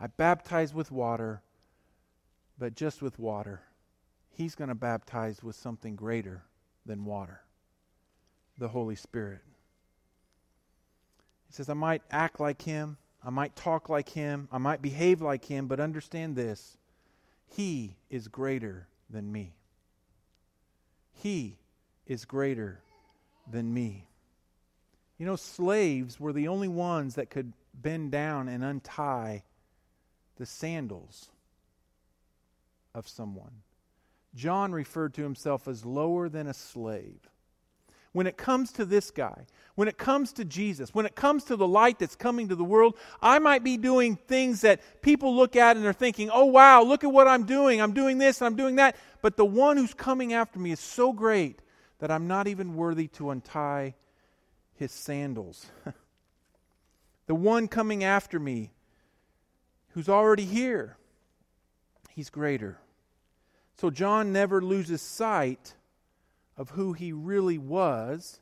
I 0.00 0.08
baptize 0.08 0.74
with 0.74 0.90
water, 0.90 1.40
but 2.58 2.74
just 2.74 3.00
with 3.00 3.18
water. 3.18 3.62
He's 4.30 4.56
going 4.56 4.68
to 4.68 4.74
baptize 4.74 5.42
with 5.42 5.54
something 5.54 5.94
greater 5.94 6.42
than 6.84 7.04
water 7.04 7.42
the 8.58 8.68
Holy 8.68 8.96
Spirit. 8.96 9.40
He 11.46 11.52
says, 11.52 11.68
I 11.68 11.74
might 11.74 12.02
act 12.10 12.40
like 12.40 12.62
him, 12.62 12.96
I 13.24 13.30
might 13.30 13.54
talk 13.54 13.88
like 13.88 14.08
him, 14.08 14.48
I 14.50 14.58
might 14.58 14.82
behave 14.82 15.20
like 15.22 15.44
him, 15.44 15.66
but 15.66 15.80
understand 15.80 16.36
this 16.36 16.76
He 17.46 17.96
is 18.10 18.28
greater 18.28 18.88
than 19.08 19.30
me. 19.30 19.54
He 21.12 21.58
is 22.06 22.24
greater 22.24 22.80
than 23.50 23.72
me. 23.72 24.06
You 25.18 25.26
know, 25.26 25.36
slaves 25.36 26.18
were 26.18 26.32
the 26.32 26.48
only 26.48 26.68
ones 26.68 27.14
that 27.14 27.30
could 27.30 27.52
bend 27.72 28.10
down 28.10 28.48
and 28.48 28.64
untie 28.64 29.44
the 30.36 30.46
sandals 30.46 31.28
of 32.94 33.08
someone. 33.08 33.62
John 34.34 34.72
referred 34.72 35.14
to 35.14 35.22
himself 35.22 35.68
as 35.68 35.84
lower 35.84 36.28
than 36.28 36.46
a 36.46 36.54
slave. 36.54 37.30
When 38.12 38.26
it 38.28 38.36
comes 38.36 38.70
to 38.72 38.84
this 38.84 39.10
guy, 39.10 39.46
when 39.74 39.88
it 39.88 39.98
comes 39.98 40.32
to 40.34 40.44
Jesus, 40.44 40.94
when 40.94 41.04
it 41.04 41.16
comes 41.16 41.44
to 41.44 41.56
the 41.56 41.66
light 41.66 41.98
that's 41.98 42.14
coming 42.14 42.48
to 42.48 42.54
the 42.54 42.64
world, 42.64 42.96
I 43.20 43.40
might 43.40 43.64
be 43.64 43.76
doing 43.76 44.14
things 44.14 44.60
that 44.60 44.80
people 45.02 45.34
look 45.34 45.56
at 45.56 45.76
and 45.76 45.84
they're 45.84 45.92
thinking, 45.92 46.30
oh, 46.32 46.44
wow, 46.44 46.82
look 46.82 47.02
at 47.02 47.10
what 47.10 47.26
I'm 47.26 47.44
doing. 47.44 47.80
I'm 47.80 47.92
doing 47.92 48.18
this 48.18 48.40
and 48.40 48.46
I'm 48.46 48.56
doing 48.56 48.76
that. 48.76 48.94
But 49.20 49.36
the 49.36 49.44
one 49.44 49.76
who's 49.76 49.94
coming 49.94 50.32
after 50.32 50.60
me 50.60 50.70
is 50.70 50.78
so 50.78 51.12
great 51.12 51.58
that 52.04 52.10
I'm 52.10 52.28
not 52.28 52.46
even 52.46 52.76
worthy 52.76 53.08
to 53.08 53.30
untie 53.30 53.94
his 54.74 54.92
sandals. 54.92 55.70
the 57.26 57.34
one 57.34 57.66
coming 57.66 58.04
after 58.04 58.38
me, 58.38 58.72
who's 59.94 60.10
already 60.10 60.44
here, 60.44 60.98
he's 62.10 62.28
greater. 62.28 62.76
So 63.78 63.88
John 63.88 64.34
never 64.34 64.60
loses 64.60 65.00
sight 65.00 65.76
of 66.58 66.68
who 66.68 66.92
he 66.92 67.10
really 67.10 67.56
was 67.56 68.38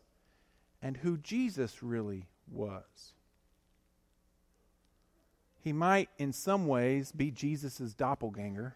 and 0.83 0.97
who 0.97 1.17
Jesus 1.17 1.85
really 1.85 2.27
was. 2.51 3.13
He 5.61 5.73
might, 5.73 6.09
in 6.19 6.33
some 6.33 6.67
ways, 6.67 7.13
be 7.13 7.31
Jesus' 7.31 7.95
doppelganger. 7.95 8.75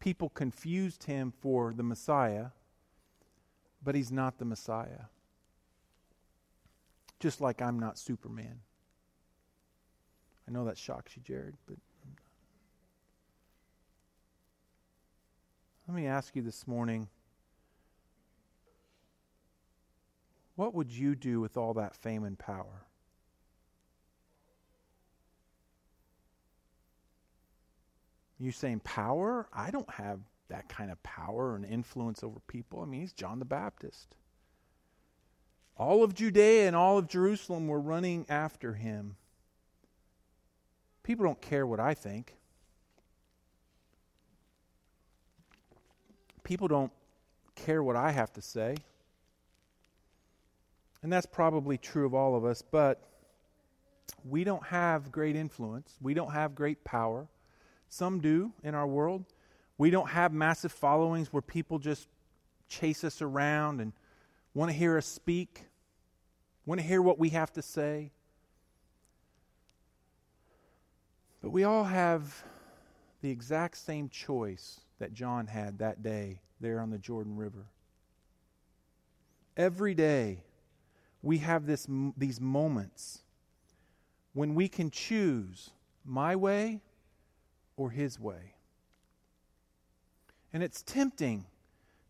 People 0.00 0.28
confused 0.28 1.04
him 1.04 1.32
for 1.40 1.72
the 1.72 1.82
Messiah, 1.82 2.48
but 3.82 3.94
he's 3.94 4.12
not 4.12 4.38
the 4.38 4.44
Messiah. 4.44 5.06
Just 7.20 7.40
like 7.40 7.62
I'm 7.62 7.78
not 7.78 7.98
Superman. 7.98 8.60
I 10.48 10.50
know 10.50 10.64
that 10.64 10.76
shocks 10.78 11.16
you, 11.16 11.22
Jared, 11.22 11.54
but 11.66 11.76
Let 15.92 15.96
me 15.96 16.06
ask 16.06 16.34
you 16.36 16.40
this 16.40 16.66
morning 16.66 17.08
what 20.54 20.72
would 20.74 20.90
you 20.90 21.14
do 21.14 21.38
with 21.38 21.58
all 21.58 21.74
that 21.74 21.94
fame 21.94 22.24
and 22.24 22.38
power? 22.38 22.86
You 28.38 28.52
saying 28.52 28.80
power? 28.80 29.48
I 29.52 29.70
don't 29.70 29.90
have 29.90 30.20
that 30.48 30.68
kind 30.68 30.90
of 30.90 31.02
power 31.02 31.56
and 31.56 31.64
influence 31.64 32.22
over 32.22 32.40
people. 32.46 32.80
I 32.80 32.84
mean, 32.84 33.00
he's 33.00 33.12
John 33.12 33.38
the 33.38 33.44
Baptist. 33.44 34.16
All 35.76 36.04
of 36.04 36.14
Judea 36.14 36.66
and 36.66 36.76
all 36.76 36.98
of 36.98 37.08
Jerusalem 37.08 37.68
were 37.68 37.80
running 37.80 38.26
after 38.28 38.74
him. 38.74 39.16
People 41.02 41.24
don't 41.24 41.40
care 41.40 41.66
what 41.66 41.80
I 41.80 41.94
think. 41.94 42.34
people 46.44 46.68
don't 46.68 46.92
care 47.54 47.82
what 47.82 47.96
I 47.96 48.10
have 48.10 48.32
to 48.34 48.42
say. 48.42 48.76
And 51.02 51.12
that's 51.12 51.26
probably 51.26 51.78
true 51.78 52.06
of 52.06 52.14
all 52.14 52.36
of 52.36 52.44
us, 52.44 52.62
but 52.62 53.02
we 54.24 54.44
don't 54.44 54.64
have 54.66 55.10
great 55.10 55.34
influence. 55.34 55.96
We 56.00 56.14
don't 56.14 56.32
have 56.32 56.54
great 56.54 56.84
power. 56.84 57.26
Some 57.88 58.20
do 58.20 58.52
in 58.62 58.74
our 58.74 58.86
world. 58.86 59.24
We 59.82 59.90
don't 59.90 60.10
have 60.10 60.32
massive 60.32 60.70
followings 60.70 61.32
where 61.32 61.42
people 61.42 61.80
just 61.80 62.06
chase 62.68 63.02
us 63.02 63.20
around 63.20 63.80
and 63.80 63.92
want 64.54 64.70
to 64.70 64.76
hear 64.76 64.96
us 64.96 65.06
speak, 65.06 65.62
want 66.64 66.80
to 66.80 66.86
hear 66.86 67.02
what 67.02 67.18
we 67.18 67.30
have 67.30 67.52
to 67.54 67.62
say. 67.62 68.12
But 71.42 71.50
we 71.50 71.64
all 71.64 71.82
have 71.82 72.44
the 73.22 73.30
exact 73.32 73.76
same 73.76 74.08
choice 74.08 74.82
that 75.00 75.14
John 75.14 75.48
had 75.48 75.80
that 75.80 76.00
day 76.00 76.42
there 76.60 76.78
on 76.78 76.90
the 76.90 76.98
Jordan 76.98 77.36
River. 77.36 77.66
Every 79.56 79.94
day, 79.94 80.44
we 81.22 81.38
have 81.38 81.66
this, 81.66 81.88
these 82.16 82.40
moments 82.40 83.22
when 84.32 84.54
we 84.54 84.68
can 84.68 84.92
choose 84.92 85.70
my 86.04 86.36
way 86.36 86.82
or 87.76 87.90
his 87.90 88.20
way. 88.20 88.54
And 90.52 90.62
it's 90.62 90.82
tempting 90.82 91.46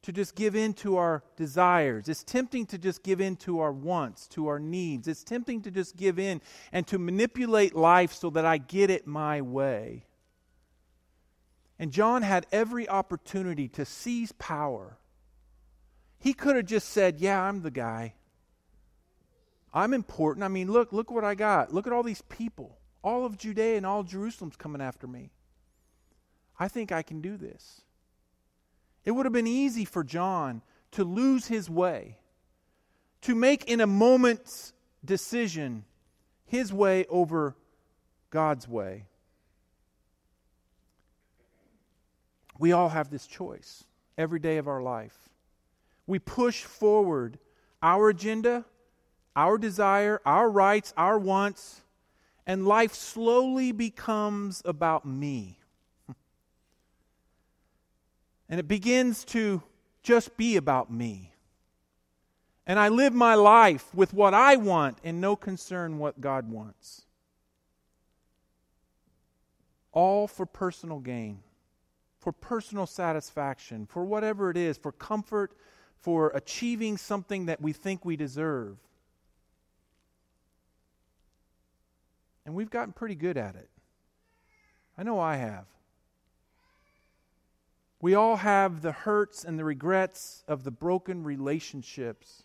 to 0.03 0.13
just 0.13 0.35
give 0.35 0.57
in 0.57 0.75
to 0.75 0.97
our 0.97 1.23
desires. 1.37 2.09
It's 2.09 2.25
tempting 2.25 2.67
to 2.67 2.79
just 2.79 3.03
give 3.03 3.21
in 3.21 3.37
to 3.37 3.61
our 3.61 3.73
wants, 3.73 4.27
to 4.29 4.49
our 4.49 4.59
needs. 4.59 5.07
It's 5.07 5.23
tempting 5.23 5.63
to 5.63 5.71
just 5.71 5.97
give 5.97 6.19
in 6.19 6.41
and 6.73 6.87
to 6.89 6.99
manipulate 6.99 7.75
life 7.75 8.13
so 8.13 8.31
that 8.31 8.45
I 8.45 8.59
get 8.59 8.91
it 8.91 9.07
my 9.07 9.41
way. 9.41 10.07
And 11.79 11.93
John 11.93 12.23
had 12.23 12.47
every 12.53 12.89
opportunity 12.89 13.69
to 13.69 13.85
seize 13.85 14.33
power. 14.33 14.99
He 16.19 16.33
could 16.33 16.57
have 16.57 16.67
just 16.67 16.89
said, 16.91 17.21
Yeah, 17.21 17.41
I'm 17.41 17.63
the 17.63 17.71
guy. 17.71 18.15
I'm 19.75 19.95
important. 19.95 20.45
I 20.45 20.49
mean, 20.49 20.71
look, 20.71 20.93
look 20.93 21.11
what 21.11 21.25
I 21.25 21.35
got. 21.35 21.73
Look 21.73 21.87
at 21.87 21.93
all 21.93 22.03
these 22.03 22.23
people. 22.23 22.79
All 23.03 23.25
of 23.25 23.39
Judea 23.39 23.77
and 23.77 23.87
all 23.87 24.03
Jerusalem's 24.03 24.57
coming 24.57 24.83
after 24.83 25.07
me. 25.07 25.31
I 26.59 26.69
think 26.69 26.93
I 26.93 27.03
can 27.03 27.21
do 27.21 27.37
this. 27.37 27.81
It 29.05 29.11
would 29.13 29.27
have 29.27 29.33
been 29.33 29.47
easy 29.47 29.85
for 29.85 30.05
John 30.05 30.63
to 30.93 31.05
lose 31.05 31.47
his 31.47 31.69
way, 31.69 32.19
to 33.23 33.35
make 33.35 33.65
in 33.65 33.81
a 33.81 33.87
moment's 33.87 34.73
decision 35.05 35.85
his 36.47 36.73
way 36.73 37.07
over 37.07 37.57
God's 38.31 38.69
way. 38.69 39.07
We 42.59 42.73
all 42.73 42.91
have 42.91 43.11
this 43.11 43.27
choice. 43.27 43.85
every 44.19 44.39
day 44.39 44.59
of 44.59 44.69
our 44.69 44.83
life. 44.83 45.17
We 46.07 46.19
push 46.19 46.65
forward 46.65 47.39
our 47.83 48.09
agenda, 48.11 48.65
our 49.35 49.59
desire, 49.59 50.21
our 50.25 50.51
rights, 50.51 50.93
our 50.97 51.19
wants, 51.19 51.81
and 52.47 52.67
life 52.67 52.95
slowly 52.95 53.73
becomes 53.73 54.63
about 54.65 55.07
me. 55.07 55.59
And 58.53 58.61
it 58.61 58.69
begins 58.69 59.25
to 59.25 59.63
just 60.03 60.37
be 60.37 60.59
about 60.59 60.93
me. 60.93 61.33
And 62.67 62.79
I 62.79 62.89
live 62.89 63.15
my 63.15 63.35
life 63.35 63.95
with 63.95 64.13
what 64.13 64.35
I 64.35 64.57
want 64.57 64.99
and 65.03 65.23
no 65.23 65.37
concern 65.37 65.99
what 65.99 66.21
God 66.21 66.51
wants. 66.51 67.07
All 69.91 70.29
for 70.29 70.45
personal 70.45 70.99
gain, 70.99 71.39
for 72.21 72.31
personal 72.31 72.85
satisfaction, 72.85 73.87
for 73.87 74.05
whatever 74.05 74.51
it 74.51 74.59
is, 74.59 74.77
for 74.77 74.93
comfort, 74.93 75.55
for 76.03 76.29
achieving 76.35 76.99
something 76.99 77.47
that 77.47 77.63
we 77.63 77.73
think 77.73 78.05
we 78.05 78.17
deserve. 78.17 78.77
And 82.45 82.55
we've 82.55 82.69
gotten 82.69 82.93
pretty 82.93 83.15
good 83.15 83.39
at 83.39 83.55
it. 83.55 83.71
I 84.99 85.05
know 85.05 85.19
I 85.19 85.37
have. 85.37 85.65
We 88.03 88.17
all 88.17 88.37
have 88.39 88.83
the 88.83 88.91
hurts 88.91 89.45
and 89.45 89.57
the 89.57 89.65
regrets 89.65 90.43
of 90.49 90.65
the 90.65 90.73
broken 90.73 91.23
relationships 91.23 92.43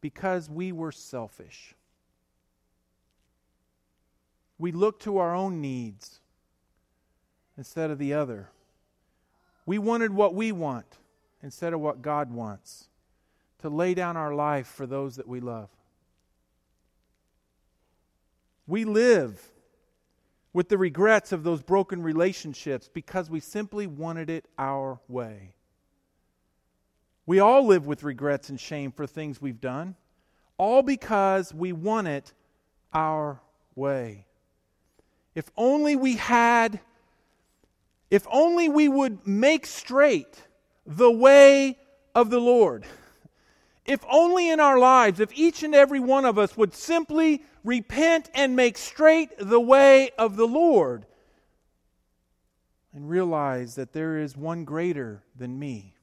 because 0.00 0.48
we 0.48 0.70
were 0.70 0.92
selfish. 0.92 1.74
We 4.56 4.70
look 4.70 5.00
to 5.00 5.18
our 5.18 5.34
own 5.34 5.60
needs 5.60 6.20
instead 7.58 7.90
of 7.90 7.98
the 7.98 8.14
other. 8.14 8.50
We 9.66 9.78
wanted 9.78 10.12
what 10.12 10.32
we 10.32 10.52
want 10.52 10.98
instead 11.42 11.72
of 11.72 11.80
what 11.80 12.00
God 12.00 12.30
wants 12.30 12.88
to 13.58 13.68
lay 13.68 13.94
down 13.94 14.16
our 14.16 14.32
life 14.32 14.68
for 14.68 14.86
those 14.86 15.16
that 15.16 15.26
we 15.26 15.40
love. 15.40 15.70
We 18.68 18.84
live 18.84 19.42
with 20.56 20.70
the 20.70 20.78
regrets 20.78 21.32
of 21.32 21.44
those 21.44 21.62
broken 21.62 22.02
relationships 22.02 22.88
because 22.94 23.28
we 23.28 23.40
simply 23.40 23.86
wanted 23.86 24.30
it 24.30 24.46
our 24.56 24.98
way. 25.06 25.54
We 27.26 27.40
all 27.40 27.66
live 27.66 27.86
with 27.86 28.02
regrets 28.02 28.48
and 28.48 28.58
shame 28.58 28.90
for 28.90 29.06
things 29.06 29.38
we've 29.38 29.60
done, 29.60 29.96
all 30.56 30.82
because 30.82 31.52
we 31.52 31.74
want 31.74 32.06
it 32.06 32.32
our 32.94 33.38
way. 33.74 34.24
If 35.34 35.50
only 35.58 35.94
we 35.94 36.16
had, 36.16 36.80
if 38.10 38.26
only 38.32 38.70
we 38.70 38.88
would 38.88 39.26
make 39.26 39.66
straight 39.66 40.42
the 40.86 41.12
way 41.12 41.76
of 42.14 42.30
the 42.30 42.40
Lord. 42.40 42.86
If 43.84 44.02
only 44.10 44.48
in 44.48 44.58
our 44.58 44.78
lives, 44.78 45.20
if 45.20 45.30
each 45.34 45.62
and 45.62 45.74
every 45.74 46.00
one 46.00 46.24
of 46.24 46.38
us 46.38 46.56
would 46.56 46.72
simply 46.72 47.44
repent 47.66 48.30
and 48.32 48.54
make 48.54 48.78
straight 48.78 49.30
the 49.38 49.60
way 49.60 50.10
of 50.18 50.36
the 50.36 50.46
Lord 50.46 51.04
and 52.94 53.10
realize 53.10 53.74
that 53.74 53.92
there 53.92 54.16
is 54.16 54.36
one 54.36 54.64
greater 54.64 55.22
than 55.34 55.58
me, 55.58 55.94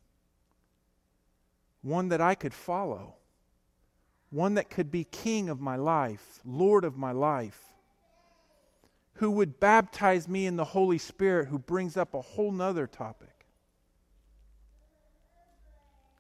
one 1.81 2.09
that 2.09 2.21
I 2.21 2.35
could 2.35 2.53
follow, 2.53 3.15
one 4.29 4.55
that 4.55 4.69
could 4.69 4.91
be 4.91 5.05
king 5.05 5.49
of 5.49 5.61
my 5.61 5.77
life, 5.77 6.39
Lord 6.45 6.83
of 6.83 6.97
my 6.97 7.11
life, 7.11 7.59
who 9.13 9.31
would 9.31 9.59
baptize 9.59 10.27
me 10.27 10.45
in 10.45 10.57
the 10.57 10.65
Holy 10.65 10.97
Spirit, 10.97 11.47
who 11.47 11.57
brings 11.57 11.97
up 11.97 12.13
a 12.13 12.21
whole 12.21 12.51
nother 12.51 12.87
topic 12.87 13.29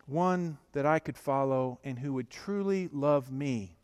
one 0.05 0.57
that 0.73 0.85
I 0.85 0.99
could 0.99 1.17
follow 1.17 1.79
and 1.83 1.97
who 1.97 2.13
would 2.13 2.29
truly 2.29 2.89
love 2.91 3.31
me 3.31 3.77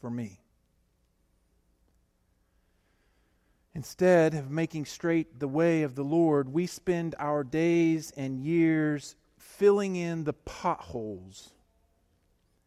for 0.00 0.10
me. 0.10 0.40
Instead 3.78 4.34
of 4.34 4.50
making 4.50 4.84
straight 4.84 5.38
the 5.38 5.46
way 5.46 5.84
of 5.84 5.94
the 5.94 6.02
Lord, 6.02 6.52
we 6.52 6.66
spend 6.66 7.14
our 7.16 7.44
days 7.44 8.12
and 8.16 8.40
years 8.40 9.14
filling 9.36 9.94
in 9.94 10.24
the 10.24 10.32
potholes 10.32 11.50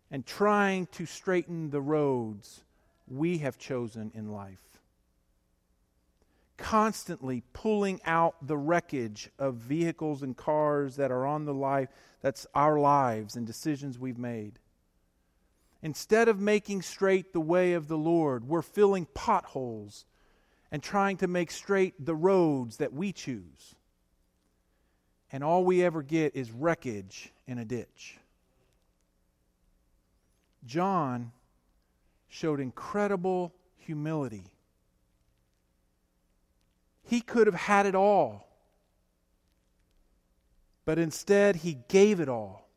and 0.09 0.25
trying 0.25 0.85
to 0.93 1.05
straighten 1.05 1.69
the 1.69 1.81
roads 1.81 2.63
we 3.09 3.39
have 3.39 3.57
chosen 3.57 4.09
in 4.15 4.31
life 4.31 4.61
constantly 6.55 7.43
pulling 7.51 7.99
out 8.05 8.47
the 8.47 8.57
wreckage 8.57 9.29
of 9.37 9.55
vehicles 9.55 10.23
and 10.23 10.37
cars 10.37 10.95
that 10.95 11.11
are 11.11 11.25
on 11.25 11.43
the 11.43 11.53
life 11.53 11.89
that's 12.21 12.47
our 12.55 12.79
lives 12.79 13.35
and 13.35 13.45
decisions 13.45 13.99
we've 13.99 14.17
made. 14.17 14.59
Instead 15.81 16.29
of 16.29 16.39
making 16.39 16.81
straight 16.81 17.33
the 17.33 17.41
way 17.41 17.73
of 17.73 17.89
the 17.89 17.97
Lord, 17.97 18.47
we're 18.47 18.61
filling 18.61 19.07
potholes 19.13 20.05
and 20.71 20.81
trying 20.81 21.17
to 21.17 21.27
make 21.27 21.51
straight 21.51 21.93
the 22.03 22.15
roads 22.15 22.77
that 22.77 22.93
we 22.93 23.11
choose. 23.11 23.75
And 25.31 25.43
all 25.43 25.63
we 25.63 25.83
ever 25.83 26.01
get 26.01 26.35
is 26.35 26.51
wreckage 26.51 27.31
in 27.47 27.57
a 27.57 27.65
ditch. 27.65 28.17
John 30.65 31.31
showed 32.29 32.59
incredible 32.59 33.53
humility 33.77 34.51
he 37.11 37.19
could 37.19 37.45
have 37.45 37.55
had 37.55 37.85
it 37.85 37.93
all. 37.93 38.47
But 40.85 40.97
instead, 40.97 41.57
he 41.57 41.77
gave 41.89 42.21
it 42.21 42.29
all. 42.29 42.69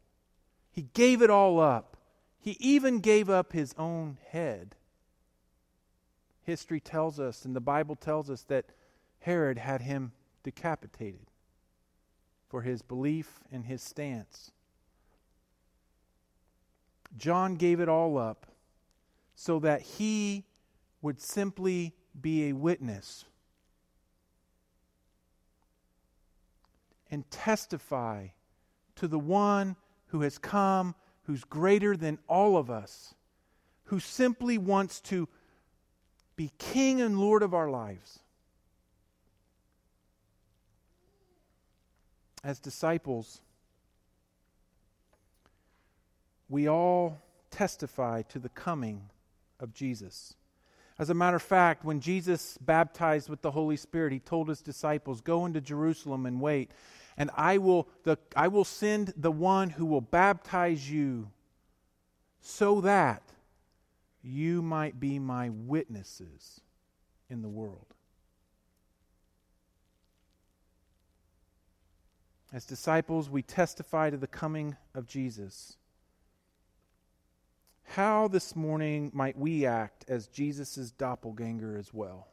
He 0.73 0.89
gave 0.93 1.23
it 1.23 1.31
all 1.31 1.61
up. 1.61 1.97
He 2.41 2.57
even 2.59 2.99
gave 2.99 3.31
up 3.31 3.53
his 3.53 3.77
own 3.79 4.19
head. 4.31 4.75
History 6.45 6.81
tells 6.81 7.19
us, 7.19 7.45
and 7.45 7.57
the 7.57 7.61
Bible 7.61 7.97
tells 7.97 8.31
us, 8.31 8.43
that 8.43 8.67
Herod 9.21 9.59
had 9.59 9.81
him 9.81 10.13
decapitated 10.43 11.27
for 12.49 12.63
his 12.63 12.83
belief 12.83 13.41
and 13.51 13.65
his 13.65 13.83
stance. 13.83 14.53
John 17.17 17.57
gave 17.57 17.81
it 17.81 17.89
all 17.89 18.19
up 18.19 18.47
so 19.35 19.59
that 19.61 19.81
he 19.81 20.45
would 21.01 21.21
simply 21.21 21.95
be 22.21 22.49
a 22.49 22.53
witness 22.53 23.25
and 27.11 27.29
testify 27.31 28.29
to 28.97 29.09
the 29.09 29.19
one 29.19 29.77
who 30.07 30.21
has 30.21 30.39
come, 30.39 30.95
who's 31.25 31.45
greater 31.45 31.97
than 31.97 32.19
all 32.29 32.57
of 32.57 32.71
us, 32.71 33.15
who 33.85 33.99
simply 33.99 34.59
wants 34.59 35.01
to 35.01 35.29
be 36.37 36.51
King 36.59 37.01
and 37.01 37.19
Lord 37.19 37.43
of 37.43 37.55
our 37.55 37.71
lives. 37.71 38.19
As 42.43 42.59
disciples, 42.59 43.41
we 46.49 46.69
all 46.69 47.19
testify 47.51 48.23
to 48.23 48.39
the 48.39 48.51
coming 48.51 49.09
of 49.61 49.73
Jesus. 49.73 50.35
As 50.99 51.11
a 51.11 51.15
matter 51.15 51.37
of 51.37 51.43
fact, 51.43 51.85
when 51.85 52.01
Jesus 52.01 52.59
baptized 52.61 53.29
with 53.29 53.43
the 53.43 53.51
Holy 53.51 53.77
Spirit, 53.77 54.13
he 54.13 54.19
told 54.19 54.49
his 54.49 54.61
disciples, 54.61 55.21
Go 55.21 55.47
into 55.47 55.61
Jerusalem 55.61 56.27
and 56.27 56.41
wait 56.41 56.71
and 57.17 57.31
I 57.37 57.59
will, 57.59 57.89
the, 58.03 58.19
I 58.35 58.49
will 58.49 58.65
send 58.65 59.13
the 59.17 59.31
one 59.31 59.71
who 59.71 59.87
will 59.87 60.01
baptize 60.01 60.91
you 60.91 61.31
so 62.41 62.81
that 62.83 63.23
you 64.25 64.63
might 64.63 64.99
be 64.99 65.19
my 65.19 65.51
witnesses 65.51 66.63
in 67.29 67.43
the 67.43 67.49
world. 67.49 67.95
As 72.53 72.65
disciples, 72.65 73.29
we 73.29 73.43
testify 73.43 74.11
to 74.11 74.17
the 74.17 74.27
coming 74.27 74.77
of 74.95 75.07
Jesus. 75.07 75.77
How 77.83 78.29
this 78.29 78.57
morning 78.57 79.11
might 79.13 79.37
we 79.37 79.67
act 79.67 80.05
as 80.09 80.29
Jesus' 80.29 80.91
doppelganger 80.93 81.77
as 81.77 81.93
well? 81.93 82.29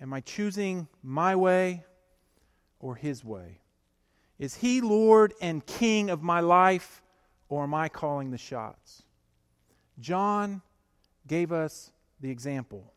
Am 0.00 0.12
I 0.12 0.20
choosing 0.20 0.88
my 1.02 1.36
way 1.36 1.84
or 2.80 2.96
his 2.96 3.24
way? 3.24 3.60
Is 4.38 4.56
he 4.56 4.80
Lord 4.80 5.34
and 5.40 5.64
King 5.66 6.08
of 6.08 6.22
my 6.22 6.40
life, 6.40 7.02
or 7.50 7.62
am 7.62 7.74
I 7.74 7.90
calling 7.90 8.30
the 8.30 8.38
shots? 8.38 9.02
John 9.98 10.62
gave 11.26 11.52
us 11.52 11.90
the 12.20 12.30
example, 12.30 12.92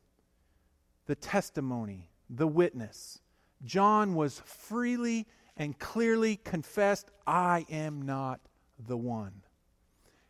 the 1.06 1.16
testimony, 1.16 2.10
the 2.30 2.48
witness. 2.48 3.20
John 3.64 4.16
was 4.16 4.42
freely 4.46 5.28
and 5.56 5.78
clearly 5.78 6.38
confessed, 6.38 7.10
I 7.26 7.66
am 7.70 8.02
not 8.02 8.42
the 8.80 8.98
one. 8.98 9.42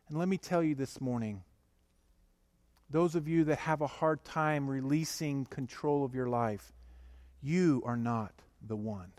And 0.10 0.17
let 0.17 0.28
me 0.28 0.38
tell 0.38 0.62
you 0.62 0.76
this 0.76 0.99
morning, 0.99 1.43
those 2.89 3.15
of 3.15 3.28
you 3.28 3.45
that 3.45 3.60
have 3.60 3.82
a 3.82 3.88
hard 3.88 4.23
time 4.23 4.69
releasing 4.69 5.45
control 5.45 6.06
of 6.06 6.13
your 6.13 6.28
life, 6.28 6.73
you 7.41 7.82
are 7.86 7.97
not 7.97 8.34
the 8.62 8.76
one. 8.76 9.12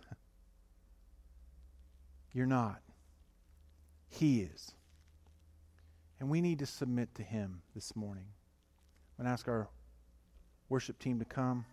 You're 2.32 2.46
not. 2.46 2.80
He 4.08 4.42
is. 4.42 4.72
And 6.24 6.30
we 6.30 6.40
need 6.40 6.60
to 6.60 6.66
submit 6.66 7.14
to 7.16 7.22
Him 7.22 7.60
this 7.74 7.94
morning. 7.94 8.24
I'm 9.18 9.24
going 9.24 9.26
to 9.26 9.32
ask 9.34 9.46
our 9.46 9.68
worship 10.70 10.98
team 10.98 11.18
to 11.18 11.26
come. 11.26 11.66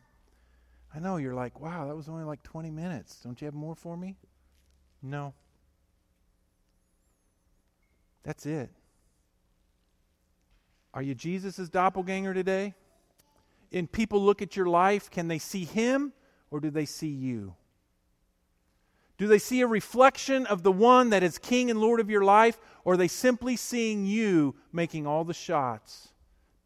I 0.93 0.99
know 0.99 1.15
you're 1.15 1.33
like, 1.33 1.61
wow, 1.61 1.87
that 1.87 1.95
was 1.95 2.09
only 2.09 2.25
like 2.25 2.43
20 2.43 2.69
minutes. 2.69 3.21
Don't 3.23 3.39
you 3.39 3.45
have 3.45 3.53
more 3.53 3.75
for 3.75 3.95
me? 3.95 4.17
No. 5.01 5.33
That's 8.23 8.45
it. 8.45 8.69
Are 10.93 11.01
you 11.01 11.15
Jesus' 11.15 11.69
doppelganger 11.69 12.33
today? 12.33 12.73
And 13.71 13.89
people 13.89 14.21
look 14.21 14.41
at 14.41 14.57
your 14.57 14.65
life, 14.65 15.09
can 15.09 15.29
they 15.29 15.39
see 15.39 15.63
him 15.63 16.11
or 16.49 16.59
do 16.59 16.69
they 16.69 16.83
see 16.83 17.07
you? 17.07 17.55
Do 19.21 19.27
they 19.27 19.37
see 19.37 19.61
a 19.61 19.67
reflection 19.67 20.47
of 20.47 20.63
the 20.63 20.71
one 20.71 21.11
that 21.11 21.21
is 21.21 21.37
King 21.37 21.69
and 21.69 21.79
Lord 21.79 21.99
of 21.99 22.09
your 22.09 22.23
life, 22.23 22.57
or 22.83 22.95
are 22.95 22.97
they 22.97 23.07
simply 23.07 23.55
seeing 23.55 24.03
you 24.03 24.55
making 24.73 25.05
all 25.05 25.23
the 25.23 25.31
shots, 25.31 26.07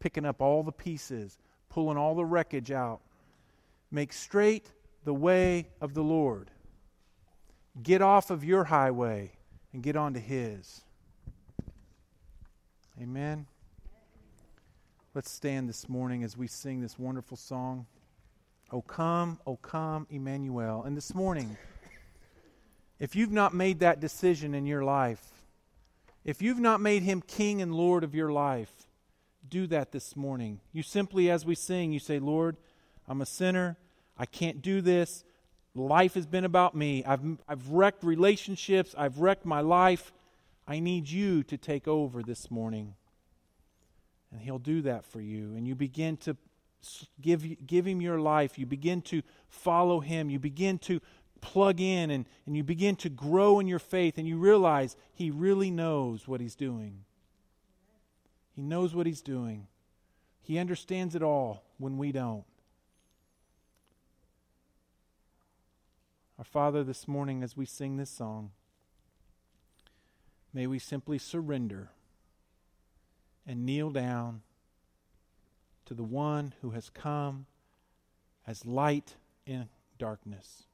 picking 0.00 0.24
up 0.24 0.40
all 0.40 0.62
the 0.62 0.72
pieces, 0.72 1.36
pulling 1.68 1.98
all 1.98 2.14
the 2.14 2.24
wreckage 2.24 2.70
out? 2.70 3.02
Make 3.90 4.10
straight 4.10 4.72
the 5.04 5.12
way 5.12 5.68
of 5.82 5.92
the 5.92 6.02
Lord. 6.02 6.50
Get 7.82 8.00
off 8.00 8.30
of 8.30 8.42
your 8.42 8.64
highway 8.64 9.32
and 9.74 9.82
get 9.82 9.94
onto 9.94 10.18
His. 10.18 10.80
Amen. 12.98 13.44
Let's 15.14 15.30
stand 15.30 15.68
this 15.68 15.90
morning 15.90 16.24
as 16.24 16.38
we 16.38 16.46
sing 16.46 16.80
this 16.80 16.98
wonderful 16.98 17.36
song. 17.36 17.84
O 18.72 18.80
come, 18.80 19.40
O 19.46 19.56
come, 19.56 20.06
Emmanuel. 20.08 20.84
And 20.84 20.96
this 20.96 21.14
morning, 21.14 21.58
if 22.98 23.14
you've 23.14 23.32
not 23.32 23.54
made 23.54 23.80
that 23.80 24.00
decision 24.00 24.54
in 24.54 24.66
your 24.66 24.84
life, 24.84 25.22
if 26.24 26.42
you've 26.42 26.58
not 26.58 26.80
made 26.80 27.02
him 27.02 27.22
king 27.22 27.62
and 27.62 27.74
lord 27.74 28.02
of 28.02 28.14
your 28.14 28.32
life, 28.32 28.88
do 29.48 29.66
that 29.68 29.92
this 29.92 30.16
morning. 30.16 30.60
You 30.72 30.82
simply, 30.82 31.30
as 31.30 31.44
we 31.44 31.54
sing, 31.54 31.92
you 31.92 32.00
say, 32.00 32.18
Lord, 32.18 32.56
I'm 33.06 33.20
a 33.20 33.26
sinner. 33.26 33.76
I 34.18 34.26
can't 34.26 34.62
do 34.62 34.80
this. 34.80 35.24
Life 35.74 36.14
has 36.14 36.26
been 36.26 36.44
about 36.44 36.74
me. 36.74 37.04
I've, 37.04 37.20
I've 37.46 37.68
wrecked 37.68 38.02
relationships. 38.02 38.94
I've 38.96 39.18
wrecked 39.18 39.44
my 39.44 39.60
life. 39.60 40.12
I 40.66 40.80
need 40.80 41.08
you 41.08 41.42
to 41.44 41.56
take 41.56 41.86
over 41.86 42.22
this 42.22 42.50
morning. 42.50 42.94
And 44.32 44.40
He'll 44.40 44.58
do 44.58 44.82
that 44.82 45.04
for 45.04 45.20
you. 45.20 45.54
And 45.54 45.68
you 45.68 45.74
begin 45.74 46.16
to 46.18 46.36
give, 47.20 47.44
give 47.66 47.86
Him 47.86 48.00
your 48.00 48.18
life. 48.18 48.58
You 48.58 48.66
begin 48.66 49.02
to 49.02 49.22
follow 49.48 50.00
Him. 50.00 50.30
You 50.30 50.38
begin 50.38 50.78
to 50.80 51.00
plug 51.40 51.80
in 51.80 52.10
and, 52.10 52.26
and 52.46 52.56
you 52.56 52.62
begin 52.62 52.96
to 52.96 53.08
grow 53.08 53.60
in 53.60 53.66
your 53.66 53.78
faith 53.78 54.18
and 54.18 54.26
you 54.26 54.36
realize 54.36 54.96
He 55.14 55.30
really 55.30 55.70
knows 55.70 56.26
what 56.26 56.40
He's 56.40 56.54
doing. 56.54 57.04
He 58.54 58.62
knows 58.62 58.94
what 58.94 59.06
He's 59.06 59.22
doing. 59.22 59.66
He 60.42 60.58
understands 60.58 61.14
it 61.14 61.22
all 61.22 61.64
when 61.78 61.98
we 61.98 62.12
don't. 62.12 62.44
Our 66.38 66.44
Father, 66.44 66.84
this 66.84 67.08
morning 67.08 67.42
as 67.42 67.56
we 67.56 67.64
sing 67.64 67.96
this 67.96 68.10
song, 68.10 68.50
may 70.52 70.66
we 70.66 70.78
simply 70.78 71.18
surrender 71.18 71.90
and 73.46 73.64
kneel 73.64 73.90
down 73.90 74.42
to 75.86 75.94
the 75.94 76.02
one 76.02 76.54
who 76.60 76.70
has 76.70 76.90
come 76.90 77.46
as 78.46 78.66
light 78.66 79.14
in 79.46 79.68
darkness 79.98 80.65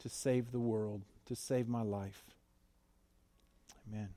to 0.00 0.08
save 0.08 0.52
the 0.52 0.60
world, 0.60 1.02
to 1.26 1.36
save 1.36 1.68
my 1.68 1.82
life. 1.82 2.24
Amen. 3.88 4.08